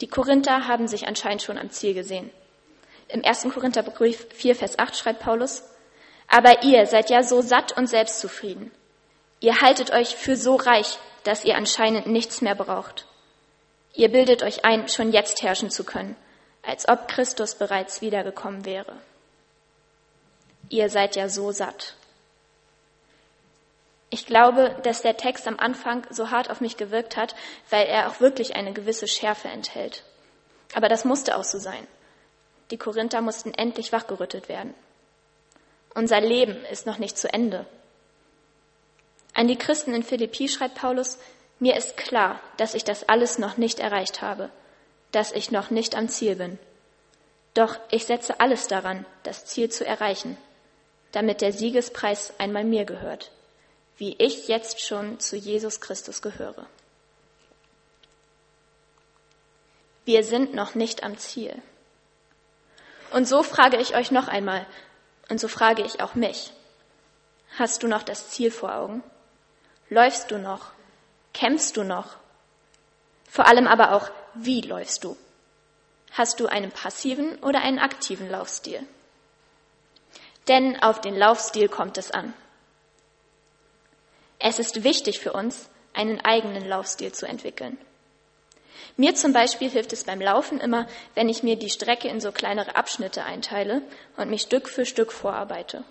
Die 0.00 0.08
Korinther 0.08 0.66
haben 0.66 0.88
sich 0.88 1.06
anscheinend 1.06 1.42
schon 1.42 1.58
am 1.58 1.70
Ziel 1.70 1.94
gesehen. 1.94 2.30
Im 3.08 3.24
1. 3.24 3.46
Korintherbrief 3.54 4.26
4, 4.34 4.56
Vers 4.56 4.78
8 4.78 4.96
schreibt 4.96 5.20
Paulus, 5.20 5.62
aber 6.28 6.64
ihr 6.64 6.86
seid 6.86 7.08
ja 7.08 7.22
so 7.22 7.40
satt 7.40 7.76
und 7.76 7.86
selbstzufrieden. 7.86 8.72
Ihr 9.40 9.60
haltet 9.60 9.90
euch 9.92 10.16
für 10.16 10.36
so 10.36 10.56
reich, 10.56 10.98
dass 11.24 11.44
ihr 11.44 11.56
anscheinend 11.56 12.06
nichts 12.06 12.40
mehr 12.40 12.54
braucht. 12.54 13.06
Ihr 13.94 14.10
bildet 14.10 14.42
euch 14.42 14.64
ein, 14.64 14.88
schon 14.88 15.12
jetzt 15.12 15.42
herrschen 15.42 15.70
zu 15.70 15.84
können, 15.84 16.16
als 16.62 16.88
ob 16.88 17.08
Christus 17.08 17.54
bereits 17.54 18.00
wiedergekommen 18.00 18.64
wäre. 18.64 18.92
Ihr 20.68 20.88
seid 20.90 21.16
ja 21.16 21.28
so 21.28 21.52
satt. 21.52 21.94
Ich 24.10 24.26
glaube, 24.26 24.76
dass 24.82 25.02
der 25.02 25.16
Text 25.16 25.46
am 25.48 25.58
Anfang 25.58 26.06
so 26.10 26.30
hart 26.30 26.50
auf 26.50 26.60
mich 26.60 26.76
gewirkt 26.76 27.16
hat, 27.16 27.34
weil 27.70 27.86
er 27.86 28.08
auch 28.08 28.20
wirklich 28.20 28.54
eine 28.54 28.72
gewisse 28.72 29.08
Schärfe 29.08 29.48
enthält. 29.48 30.04
Aber 30.74 30.88
das 30.88 31.04
musste 31.04 31.36
auch 31.36 31.44
so 31.44 31.58
sein. 31.58 31.86
Die 32.70 32.78
Korinther 32.78 33.20
mussten 33.20 33.52
endlich 33.54 33.92
wachgerüttelt 33.92 34.48
werden. 34.48 34.74
Unser 35.94 36.20
Leben 36.20 36.64
ist 36.66 36.86
noch 36.86 36.98
nicht 36.98 37.16
zu 37.18 37.32
Ende. 37.32 37.66
An 39.36 39.48
die 39.48 39.58
Christen 39.58 39.92
in 39.92 40.02
Philippi 40.02 40.48
schreibt 40.48 40.76
Paulus, 40.76 41.18
mir 41.58 41.76
ist 41.76 41.98
klar, 41.98 42.40
dass 42.56 42.72
ich 42.72 42.84
das 42.84 43.06
alles 43.06 43.38
noch 43.38 43.58
nicht 43.58 43.80
erreicht 43.80 44.22
habe, 44.22 44.48
dass 45.12 45.30
ich 45.30 45.50
noch 45.50 45.68
nicht 45.68 45.94
am 45.94 46.08
Ziel 46.08 46.36
bin. 46.36 46.58
Doch 47.52 47.78
ich 47.90 48.06
setze 48.06 48.40
alles 48.40 48.66
daran, 48.66 49.04
das 49.24 49.44
Ziel 49.44 49.70
zu 49.70 49.84
erreichen, 49.84 50.38
damit 51.12 51.42
der 51.42 51.52
Siegespreis 51.52 52.32
einmal 52.38 52.64
mir 52.64 52.86
gehört, 52.86 53.30
wie 53.98 54.14
ich 54.16 54.48
jetzt 54.48 54.80
schon 54.80 55.20
zu 55.20 55.36
Jesus 55.36 55.82
Christus 55.82 56.22
gehöre. 56.22 56.66
Wir 60.06 60.24
sind 60.24 60.54
noch 60.54 60.74
nicht 60.74 61.02
am 61.02 61.18
Ziel. 61.18 61.60
Und 63.12 63.28
so 63.28 63.42
frage 63.42 63.76
ich 63.76 63.96
euch 63.96 64.10
noch 64.10 64.28
einmal, 64.28 64.64
und 65.28 65.40
so 65.40 65.48
frage 65.48 65.82
ich 65.82 66.00
auch 66.00 66.14
mich, 66.14 66.52
hast 67.58 67.82
du 67.82 67.86
noch 67.86 68.02
das 68.02 68.30
Ziel 68.30 68.50
vor 68.50 68.74
Augen? 68.74 69.02
Läufst 69.88 70.30
du 70.30 70.38
noch? 70.38 70.72
Kämpfst 71.32 71.76
du 71.76 71.84
noch? 71.84 72.16
Vor 73.28 73.46
allem 73.46 73.66
aber 73.66 73.92
auch, 73.92 74.10
wie 74.34 74.60
läufst 74.60 75.04
du? 75.04 75.16
Hast 76.12 76.40
du 76.40 76.46
einen 76.46 76.72
passiven 76.72 77.36
oder 77.42 77.60
einen 77.60 77.78
aktiven 77.78 78.30
Laufstil? 78.30 78.80
Denn 80.48 80.82
auf 80.82 81.00
den 81.00 81.16
Laufstil 81.16 81.68
kommt 81.68 81.98
es 81.98 82.10
an. 82.10 82.32
Es 84.38 84.58
ist 84.58 84.84
wichtig 84.84 85.20
für 85.20 85.32
uns, 85.32 85.68
einen 85.92 86.20
eigenen 86.24 86.68
Laufstil 86.68 87.12
zu 87.12 87.26
entwickeln. 87.26 87.78
Mir 88.96 89.14
zum 89.14 89.32
Beispiel 89.32 89.68
hilft 89.68 89.92
es 89.92 90.04
beim 90.04 90.20
Laufen 90.20 90.60
immer, 90.60 90.86
wenn 91.14 91.28
ich 91.28 91.42
mir 91.42 91.56
die 91.56 91.70
Strecke 91.70 92.08
in 92.08 92.20
so 92.20 92.32
kleinere 92.32 92.76
Abschnitte 92.76 93.24
einteile 93.24 93.82
und 94.16 94.30
mich 94.30 94.42
Stück 94.42 94.68
für 94.68 94.86
Stück 94.86 95.12
vorarbeite. 95.12 95.84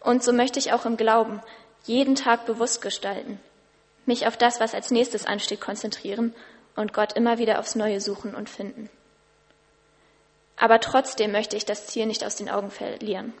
Und 0.00 0.22
so 0.22 0.32
möchte 0.32 0.58
ich 0.58 0.72
auch 0.72 0.86
im 0.86 0.96
Glauben 0.96 1.42
jeden 1.86 2.14
Tag 2.14 2.46
bewusst 2.46 2.82
gestalten, 2.82 3.40
mich 4.04 4.26
auf 4.26 4.36
das, 4.36 4.60
was 4.60 4.74
als 4.74 4.90
nächstes 4.90 5.26
ansteht, 5.26 5.60
konzentrieren 5.60 6.34
und 6.74 6.92
Gott 6.92 7.14
immer 7.14 7.38
wieder 7.38 7.58
aufs 7.58 7.74
Neue 7.74 8.00
suchen 8.00 8.34
und 8.34 8.50
finden. 8.50 8.90
Aber 10.56 10.80
trotzdem 10.80 11.32
möchte 11.32 11.56
ich 11.56 11.64
das 11.64 11.86
Ziel 11.86 12.06
nicht 12.06 12.24
aus 12.24 12.36
den 12.36 12.48
Augen 12.48 12.70
verlieren. 12.70 13.34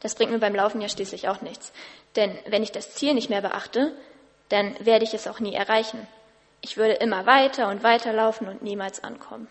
Das 0.00 0.14
bringt 0.14 0.32
mir 0.32 0.38
beim 0.38 0.54
Laufen 0.54 0.80
ja 0.80 0.88
schließlich 0.88 1.28
auch 1.28 1.40
nichts. 1.40 1.72
Denn 2.14 2.38
wenn 2.46 2.62
ich 2.62 2.72
das 2.72 2.94
Ziel 2.94 3.14
nicht 3.14 3.30
mehr 3.30 3.42
beachte, 3.42 3.92
dann 4.48 4.76
werde 4.84 5.04
ich 5.04 5.14
es 5.14 5.26
auch 5.26 5.40
nie 5.40 5.54
erreichen. 5.54 6.06
Ich 6.60 6.76
würde 6.76 6.94
immer 6.94 7.26
weiter 7.26 7.68
und 7.68 7.82
weiter 7.82 8.12
laufen 8.12 8.48
und 8.48 8.62
niemals 8.62 9.02
ankommen. 9.02 9.48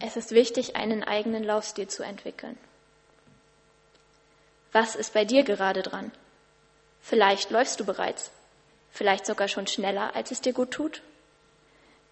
Es 0.00 0.16
ist 0.16 0.32
wichtig, 0.32 0.76
einen 0.76 1.04
eigenen 1.04 1.44
Laufstil 1.44 1.86
zu 1.86 2.02
entwickeln. 2.02 2.58
Was 4.74 4.96
ist 4.96 5.14
bei 5.14 5.24
dir 5.24 5.44
gerade 5.44 5.82
dran? 5.82 6.10
Vielleicht 7.00 7.52
läufst 7.52 7.78
du 7.78 7.84
bereits, 7.84 8.32
vielleicht 8.90 9.24
sogar 9.24 9.46
schon 9.46 9.68
schneller, 9.68 10.16
als 10.16 10.32
es 10.32 10.40
dir 10.40 10.52
gut 10.52 10.72
tut. 10.72 11.00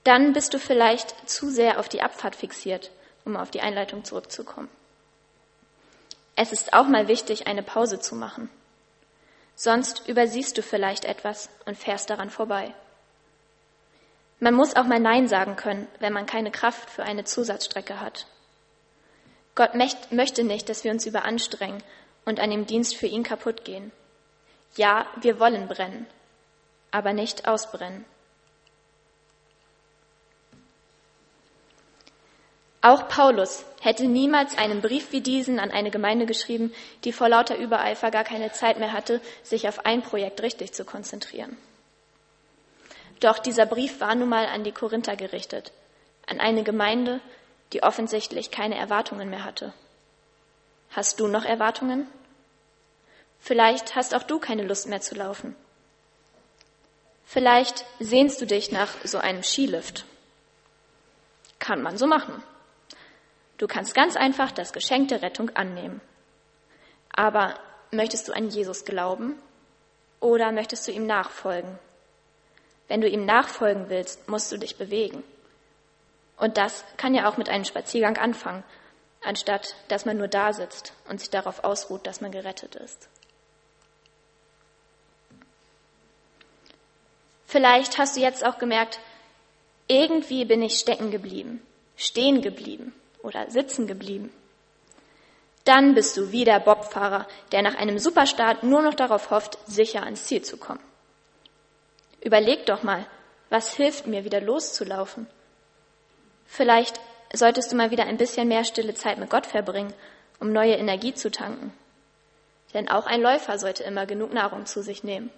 Dann 0.05 0.33
bist 0.33 0.55
du 0.55 0.61
vielleicht 0.61 1.29
zu 1.29 1.51
sehr 1.51 1.81
auf 1.81 1.89
die 1.89 2.03
Abfahrt 2.03 2.37
fixiert, 2.37 2.93
um 3.25 3.37
auf 3.37 3.51
die 3.51 3.63
Einleitung 3.63 4.05
zurückzukommen. 4.05 4.69
Es 6.37 6.53
ist 6.53 6.73
auch 6.73 6.87
mal 6.87 7.09
wichtig, 7.09 7.49
eine 7.49 7.65
Pause 7.65 7.99
zu 7.99 8.15
machen. 8.15 8.49
Sonst 9.57 10.07
übersiehst 10.07 10.57
du 10.57 10.63
vielleicht 10.63 11.05
etwas 11.05 11.49
und 11.67 11.77
fährst 11.77 12.11
daran 12.11 12.31
vorbei. 12.31 12.73
Man 14.39 14.55
muss 14.55 14.77
auch 14.77 14.85
mal 14.85 15.01
Nein 15.01 15.27
sagen 15.27 15.57
können, 15.57 15.89
wenn 15.99 16.13
man 16.13 16.27
keine 16.27 16.53
Kraft 16.53 16.91
für 16.91 17.03
eine 17.03 17.25
Zusatzstrecke 17.25 17.99
hat. 17.99 18.29
Gott 19.57 19.73
möchte 19.75 20.45
nicht, 20.45 20.69
dass 20.69 20.85
wir 20.85 20.93
uns 20.93 21.07
überanstrengen 21.07 21.83
und 22.25 22.41
an 22.41 22.51
dem 22.51 22.67
Dienst 22.67 22.97
für 22.97 23.07
ihn 23.07 23.23
kaputt 23.23 23.65
gehen. 23.65 23.93
Ja, 24.77 25.07
wir 25.21 25.39
wollen 25.39 25.69
brennen, 25.69 26.07
aber 26.91 27.13
nicht 27.13 27.47
ausbrennen. 27.47 28.05
Auch 32.85 33.07
Paulus 33.07 33.65
hätte 33.81 34.07
niemals 34.07 34.59
einen 34.59 34.81
Brief 34.81 35.13
wie 35.13 35.21
diesen 35.21 35.61
an 35.61 35.71
eine 35.71 35.93
Gemeinde 35.93 36.27
geschrieben, 36.27 36.73
die 37.05 37.13
vor 37.13 37.29
lauter 37.29 37.57
Übereifer 37.57 38.11
gar 38.11 38.25
keine 38.25 38.51
Zeit 38.51 38.79
mehr 38.79 38.93
hatte, 38.93 39.21
sich 39.45 39.69
auf 39.69 39.87
ein 39.87 40.03
Projekt 40.03 40.43
richtig 40.43 40.73
zu 40.73 40.85
konzentrieren. 40.85 41.57
Doch 43.21 43.39
dieser 43.39 43.67
Brief 43.67 44.01
war 44.01 44.17
nun 44.17 44.29
mal 44.29 44.47
an 44.47 44.65
die 44.65 44.73
Korinther 44.73 45.15
gerichtet, 45.15 45.71
an 46.27 46.41
eine 46.41 46.65
Gemeinde, 46.65 47.21
die 47.73 47.85
offensichtlich 47.85 48.51
keine 48.51 48.77
Erwartungen 48.77 49.31
mehr 49.31 49.45
hatte. 49.45 49.73
Hast 50.95 51.21
du 51.21 51.27
noch 51.27 51.45
Erwartungen? 51.45 52.07
Vielleicht 53.41 53.97
hast 53.97 54.15
auch 54.15 54.23
du 54.23 54.39
keine 54.39 54.63
Lust 54.63 54.89
mehr 54.89 55.01
zu 55.01 55.15
laufen. 55.15 55.57
Vielleicht 57.25 57.87
sehnst 57.99 58.41
du 58.41 58.47
dich 58.47 58.73
nach 58.73 58.91
so 59.03 59.17
einem 59.19 59.43
Skilift. 59.43 60.05
Kann 61.59 61.81
man 61.81 61.97
so 61.97 62.07
machen. 62.07 62.43
Du 63.57 63.67
kannst 63.67 63.95
ganz 63.95 64.17
einfach 64.17 64.53
das 64.53 64.75
Geschenk 64.75 65.09
der 65.09 65.23
Rettung 65.23 65.49
annehmen. 65.51 66.03
Aber 67.11 67.59
möchtest 67.91 68.29
du 68.29 68.33
an 68.33 68.51
Jesus 68.51 68.85
glauben 68.85 69.37
oder 70.21 70.53
möchtest 70.53 70.87
du 70.87 70.93
ihm 70.93 71.07
nachfolgen? 71.07 71.79
Wenn 72.89 73.01
du 73.01 73.09
ihm 73.09 73.25
nachfolgen 73.25 73.89
willst, 73.89 74.29
musst 74.29 74.53
du 74.53 74.59
dich 74.59 74.77
bewegen. 74.77 75.25
Und 76.37 76.59
das 76.59 76.85
kann 76.99 77.15
ja 77.15 77.29
auch 77.29 77.39
mit 77.39 77.49
einem 77.49 77.65
Spaziergang 77.65 78.19
anfangen, 78.19 78.63
anstatt 79.25 79.75
dass 79.89 80.05
man 80.05 80.19
nur 80.19 80.29
da 80.29 80.53
sitzt 80.53 80.93
und 81.09 81.21
sich 81.21 81.31
darauf 81.31 81.65
ausruht, 81.65 82.07
dass 82.07 82.21
man 82.21 82.33
gerettet 82.33 82.77
ist. 82.77 83.09
Vielleicht 87.47 87.99
hast 87.99 88.17
du 88.17 88.21
jetzt 88.21 88.47
auch 88.47 88.59
gemerkt, 88.59 88.99
irgendwie 89.87 90.45
bin 90.47 90.63
ich 90.63 90.79
stecken 90.79 91.11
geblieben, 91.11 91.61
stehen 91.97 92.41
geblieben 92.41 92.95
oder 93.23 93.51
sitzen 93.51 93.87
geblieben. 93.87 94.33
Dann 95.65 95.95
bist 95.95 96.17
du 96.17 96.33
wie 96.33 96.45
der 96.45 96.61
Bobfahrer, 96.61 97.29
der 97.53 97.63
nach 97.63 97.75
einem 97.75 97.99
Superstart 97.99 98.63
nur 98.63 98.83
noch 98.83 98.95
darauf 98.95 99.31
hofft, 99.31 99.59
sicher 99.67 100.03
ans 100.03 100.25
Ziel 100.25 100.43
zu 100.43 100.57
kommen. 100.57 100.81
Überleg 102.23 102.67
doch 102.67 102.83
mal, 102.83 103.07
was 103.51 103.75
hilft 103.75 104.07
mir, 104.07 104.25
wieder 104.25 104.41
loszulaufen? 104.41 105.27
Vielleicht 106.47 106.99
solltest 107.33 107.73
du 107.73 107.77
mal 107.77 107.91
wieder 107.91 108.05
ein 108.05 108.17
bisschen 108.17 108.49
mehr 108.49 108.65
stille 108.65 108.95
Zeit 108.95 109.19
mit 109.19 109.31
Gott 109.31 109.47
verbringen, 109.47 109.95
um 110.41 110.53
neue 110.53 110.75
Energie 110.75 111.15
zu 111.15 111.31
tanken. 111.31 111.73
Denn 112.75 112.89
auch 112.89 113.07
ein 113.07 113.21
Läufer 113.21 113.59
sollte 113.59 113.85
immer 113.85 114.07
genug 114.07 114.33
Nahrung 114.33 114.67
zu 114.67 114.83
sich 114.83 115.05
nehmen. 115.05 115.31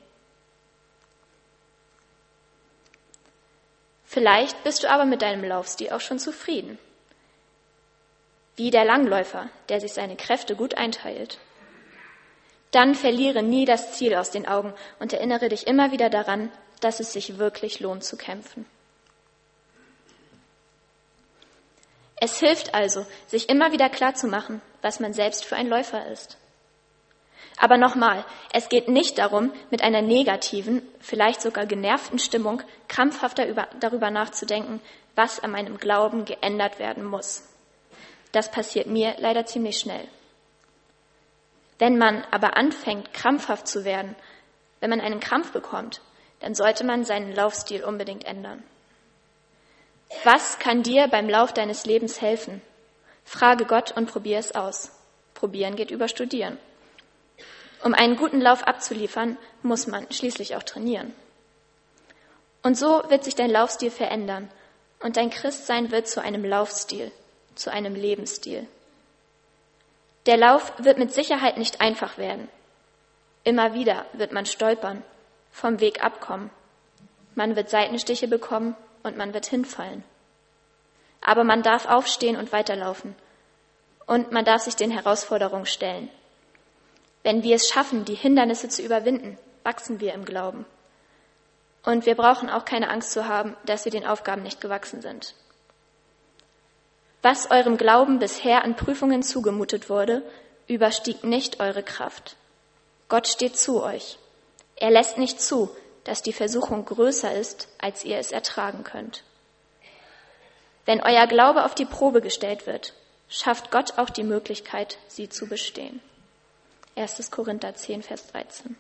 Vielleicht 4.05 4.63
bist 4.63 4.85
du 4.85 4.91
aber 4.91 5.05
mit 5.05 5.23
deinem 5.23 5.45
Laufstil 5.45 5.91
auch 5.91 6.01
schon 6.01 6.19
zufrieden 6.19 6.79
wie 8.57 8.71
der 8.71 8.85
Langläufer, 8.85 9.49
der 9.69 9.81
sich 9.81 9.93
seine 9.93 10.17
Kräfte 10.17 10.57
gut 10.57 10.75
einteilt. 10.75 11.39
Dann 12.71 12.95
verliere 12.95 13.43
nie 13.43 13.65
das 13.65 13.93
Ziel 13.93 14.15
aus 14.15 14.31
den 14.31 14.47
Augen 14.47 14.73
und 14.99 15.13
erinnere 15.13 15.49
dich 15.49 15.67
immer 15.67 15.93
wieder 15.93 16.11
daran, 16.11 16.51
dass 16.81 17.01
es 17.01 17.13
sich 17.13 17.39
wirklich 17.39 17.81
lohnt 17.81 18.05
zu 18.05 18.17
kämpfen. 18.17 18.67
Es 22.25 22.39
hilft 22.39 22.73
also, 22.73 23.05
sich 23.27 23.51
immer 23.51 23.73
wieder 23.73 23.91
klarzumachen, 23.91 24.63
was 24.81 24.99
man 24.99 25.13
selbst 25.13 25.45
für 25.45 25.57
ein 25.57 25.69
Läufer 25.69 26.07
ist. 26.07 26.39
Aber 27.59 27.77
nochmal, 27.77 28.25
es 28.51 28.71
geht 28.71 28.89
nicht 28.89 29.19
darum, 29.19 29.53
mit 29.71 29.83
einer 29.83 30.01
negativen, 30.01 30.81
vielleicht 31.01 31.43
sogar 31.43 31.67
genervten 31.67 32.19
Stimmung 32.19 32.63
krampfhafter 32.89 33.69
darüber 33.79 34.11
nachzudenken, 34.11 34.81
was 35.15 35.39
an 35.41 35.51
meinem 35.51 35.77
Glauben 35.77 36.25
geändert 36.25 36.79
werden 36.79 37.05
muss. 37.05 37.47
Das 38.33 38.51
passiert 38.51 38.87
mir 38.87 39.17
leider 39.19 39.45
ziemlich 39.45 39.79
schnell. 39.79 40.09
Wenn 41.79 41.99
man 41.99 42.25
aber 42.31 42.57
anfängt, 42.57 43.13
krampfhaft 43.13 43.69
zu 43.69 43.85
werden, 43.85 44.17
wenn 44.81 44.89
man 44.89 45.03
einen 45.03 45.21
Krampf 45.21 45.53
bekommt, 45.53 46.01
dann 46.41 46.55
sollte 46.55 46.85
man 46.85 47.05
seinen 47.05 47.35
Laufstil 47.35 47.85
unbedingt 47.85 48.25
ändern. 48.25 48.65
Was 50.22 50.59
kann 50.59 50.83
dir 50.83 51.09
beim 51.09 51.29
Lauf 51.29 51.53
deines 51.53 51.85
Lebens 51.87 52.20
helfen? 52.20 52.62
Frage 53.24 53.64
Gott 53.64 53.92
und 53.96 54.07
probier 54.07 54.38
es 54.38 54.55
aus. 54.55 54.92
Probieren 55.35 55.77
geht 55.77 55.90
über 55.90 56.09
Studieren. 56.09 56.59
Um 57.83 57.92
einen 57.92 58.16
guten 58.16 58.40
Lauf 58.40 58.62
abzuliefern, 58.62 59.37
muss 59.62 59.87
man 59.87 60.11
schließlich 60.11 60.57
auch 60.57 60.62
trainieren. 60.62 61.14
Und 62.62 62.79
so 62.79 63.03
wird 63.09 63.24
sich 63.24 63.35
dein 63.35 63.50
Laufstil 63.50 63.90
verändern 63.90 64.50
und 65.00 65.18
dein 65.18 65.29
Christsein 65.31 65.90
wird 65.90 66.09
zu 66.09 66.22
einem 66.22 66.44
Laufstil, 66.44 67.12
zu 67.55 67.70
einem 67.70 67.94
Lebensstil. 67.94 68.66
Der 70.24 70.38
Lauf 70.38 70.72
wird 70.79 70.96
mit 70.98 71.12
Sicherheit 71.12 71.59
nicht 71.59 71.83
einfach 71.83 72.16
werden. 72.16 72.48
Immer 73.42 73.74
wieder 73.74 74.07
wird 74.14 74.33
man 74.33 74.46
stolpern, 74.46 75.03
vom 75.50 75.81
Weg 75.81 76.03
abkommen. 76.03 76.50
Man 77.35 77.57
wird 77.57 77.68
Seitenstiche 77.68 78.29
bekommen 78.29 78.74
und 79.05 79.17
man 79.17 79.33
wird 79.33 79.47
hinfallen. 79.47 80.03
Aber 81.21 81.45
man 81.45 81.62
darf 81.62 81.87
aufstehen 81.87 82.37
und 82.37 82.53
weiterlaufen. 82.53 83.14
Und 84.07 84.33
man 84.33 84.45
darf 84.45 84.62
sich 84.62 84.75
den 84.75 84.90
Herausforderungen 84.90 85.67
stellen. 85.67 86.11
Wenn 87.23 87.43
wir 87.43 87.55
es 87.55 87.69
schaffen, 87.69 88.05
die 88.05 88.14
Hindernisse 88.14 88.69
zu 88.69 88.83
überwinden, 88.83 89.38
wachsen 89.62 90.01
wir 90.01 90.12
im 90.12 90.25
Glauben. 90.25 90.67
Und 91.85 92.07
wir 92.07 92.14
brauchen 92.14 92.51
auch 92.51 92.64
keine 92.64 92.90
Angst 92.90 93.12
zu 93.12 93.29
haben, 93.29 93.57
dass 93.64 93.85
wir 93.85 93.93
den 93.93 94.07
Aufgaben 94.07 94.43
nicht 94.43 94.61
gewachsen 94.61 95.01
sind. 95.01 95.35
Was 97.23 97.51
eurem 97.51 97.79
Glauben 97.79 98.19
bisher 98.19 98.64
an 98.64 98.77
Prüfungen 98.77 99.23
zugemutet 99.23 99.88
wurde, 99.88 100.23
überstieg 100.67 101.25
nicht 101.25 101.61
eure 101.61 101.83
Kraft. 101.83 102.37
Gott 103.09 103.29
steht 103.29 103.57
zu 103.57 103.83
euch. 103.83 104.19
Er 104.77 104.90
lässt 104.90 105.17
nicht 105.17 105.40
zu, 105.40 105.75
dass 106.05 106.23
die 106.23 106.33
Versuchung 106.33 106.85
größer 106.85 107.35
ist, 107.35 107.69
als 107.79 108.05
ihr 108.05 108.19
es 108.19 108.31
ertragen 108.31 108.85
könnt. 108.85 109.25
Wenn 110.85 111.01
euer 111.01 111.27
Glaube 111.27 111.64
auf 111.64 111.75
die 111.75 111.87
Probe 111.87 112.21
gestellt 112.21 112.67
wird, 112.67 112.93
schafft 113.29 113.71
Gott 113.71 113.99
auch 113.99 114.11
die 114.11 114.23
Möglichkeit, 114.23 114.99
sie 115.09 115.29
zu 115.29 115.47
bestehen. 115.47 116.01
1. 116.97 117.31
Korinther 117.31 117.75
10, 117.75 118.03
Vers 118.03 118.27
13. 118.29 118.77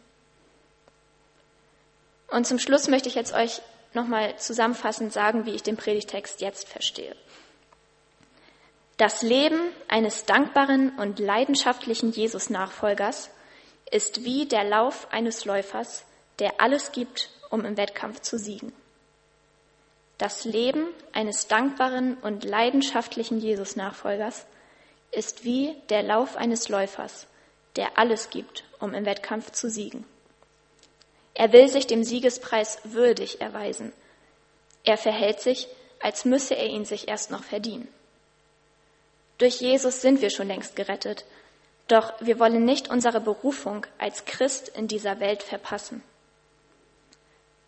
Und 2.28 2.46
zum 2.46 2.58
Schluss 2.58 2.88
möchte 2.88 3.08
ich 3.08 3.14
jetzt 3.14 3.34
euch 3.34 3.62
nochmal 3.94 4.36
zusammenfassend 4.36 5.12
sagen, 5.12 5.46
wie 5.46 5.54
ich 5.54 5.62
den 5.62 5.76
Predigtext 5.76 6.40
jetzt 6.40 6.68
verstehe. 6.68 7.16
Das 8.96 9.22
Leben 9.22 9.60
eines 9.88 10.24
dankbaren 10.24 10.96
und 10.98 11.18
leidenschaftlichen 11.18 12.12
Jesus-Nachfolgers 12.12 13.30
ist 13.90 14.24
wie 14.24 14.46
der 14.46 14.64
Lauf 14.64 15.08
eines 15.10 15.44
Läufers, 15.44 16.04
der 16.38 16.60
alles 16.60 16.92
gibt, 16.92 17.30
um 17.50 17.64
im 17.64 17.76
Wettkampf 17.76 18.20
zu 18.20 18.38
siegen. 18.38 18.72
Das 20.18 20.44
Leben 20.44 20.86
eines 21.12 21.48
dankbaren 21.48 22.16
und 22.18 22.44
leidenschaftlichen 22.44 23.40
Jesus-Nachfolgers 23.40 24.46
ist 25.10 25.44
wie 25.44 25.76
der 25.88 26.02
Lauf 26.02 26.36
eines 26.36 26.68
Läufers, 26.68 27.26
der 27.76 27.98
alles 27.98 28.30
gibt, 28.30 28.64
um 28.80 28.94
im 28.94 29.04
Wettkampf 29.04 29.50
zu 29.50 29.68
siegen. 29.68 30.04
Er 31.34 31.52
will 31.52 31.68
sich 31.68 31.86
dem 31.86 32.04
Siegespreis 32.04 32.78
würdig 32.84 33.40
erweisen. 33.40 33.92
Er 34.84 34.96
verhält 34.96 35.40
sich, 35.40 35.68
als 36.00 36.24
müsse 36.24 36.54
er 36.54 36.66
ihn 36.66 36.84
sich 36.84 37.08
erst 37.08 37.30
noch 37.30 37.42
verdienen. 37.42 37.88
Durch 39.38 39.60
Jesus 39.60 40.00
sind 40.00 40.20
wir 40.20 40.30
schon 40.30 40.46
längst 40.46 40.76
gerettet, 40.76 41.24
doch 41.88 42.12
wir 42.20 42.38
wollen 42.38 42.64
nicht 42.64 42.88
unsere 42.88 43.20
Berufung 43.20 43.84
als 43.98 44.24
Christ 44.24 44.68
in 44.68 44.86
dieser 44.86 45.18
Welt 45.18 45.42
verpassen. 45.42 46.02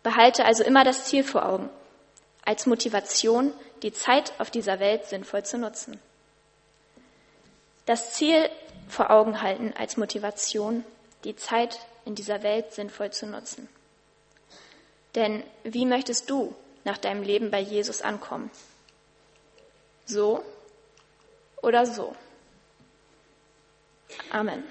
Behalte 0.07 0.45
also 0.45 0.63
immer 0.63 0.85
das 0.85 1.03
Ziel 1.03 1.21
vor 1.21 1.45
Augen, 1.45 1.69
als 2.45 2.65
Motivation, 2.65 3.51
die 3.83 3.91
Zeit 3.91 4.31
auf 4.39 4.49
dieser 4.49 4.79
Welt 4.79 5.05
sinnvoll 5.05 5.43
zu 5.43 5.57
nutzen. 5.57 5.99
Das 7.85 8.13
Ziel 8.13 8.49
vor 8.87 9.11
Augen 9.11 9.41
halten 9.41 9.73
als 9.77 9.97
Motivation, 9.97 10.85
die 11.25 11.35
Zeit 11.35 11.79
in 12.05 12.15
dieser 12.15 12.41
Welt 12.41 12.71
sinnvoll 12.71 13.11
zu 13.11 13.25
nutzen. 13.25 13.67
Denn 15.15 15.43
wie 15.65 15.85
möchtest 15.85 16.29
du 16.29 16.55
nach 16.85 16.97
deinem 16.97 17.23
Leben 17.23 17.51
bei 17.51 17.59
Jesus 17.59 18.01
ankommen? 18.01 18.49
So 20.05 20.41
oder 21.61 21.85
so? 21.85 22.15
Amen. 24.29 24.63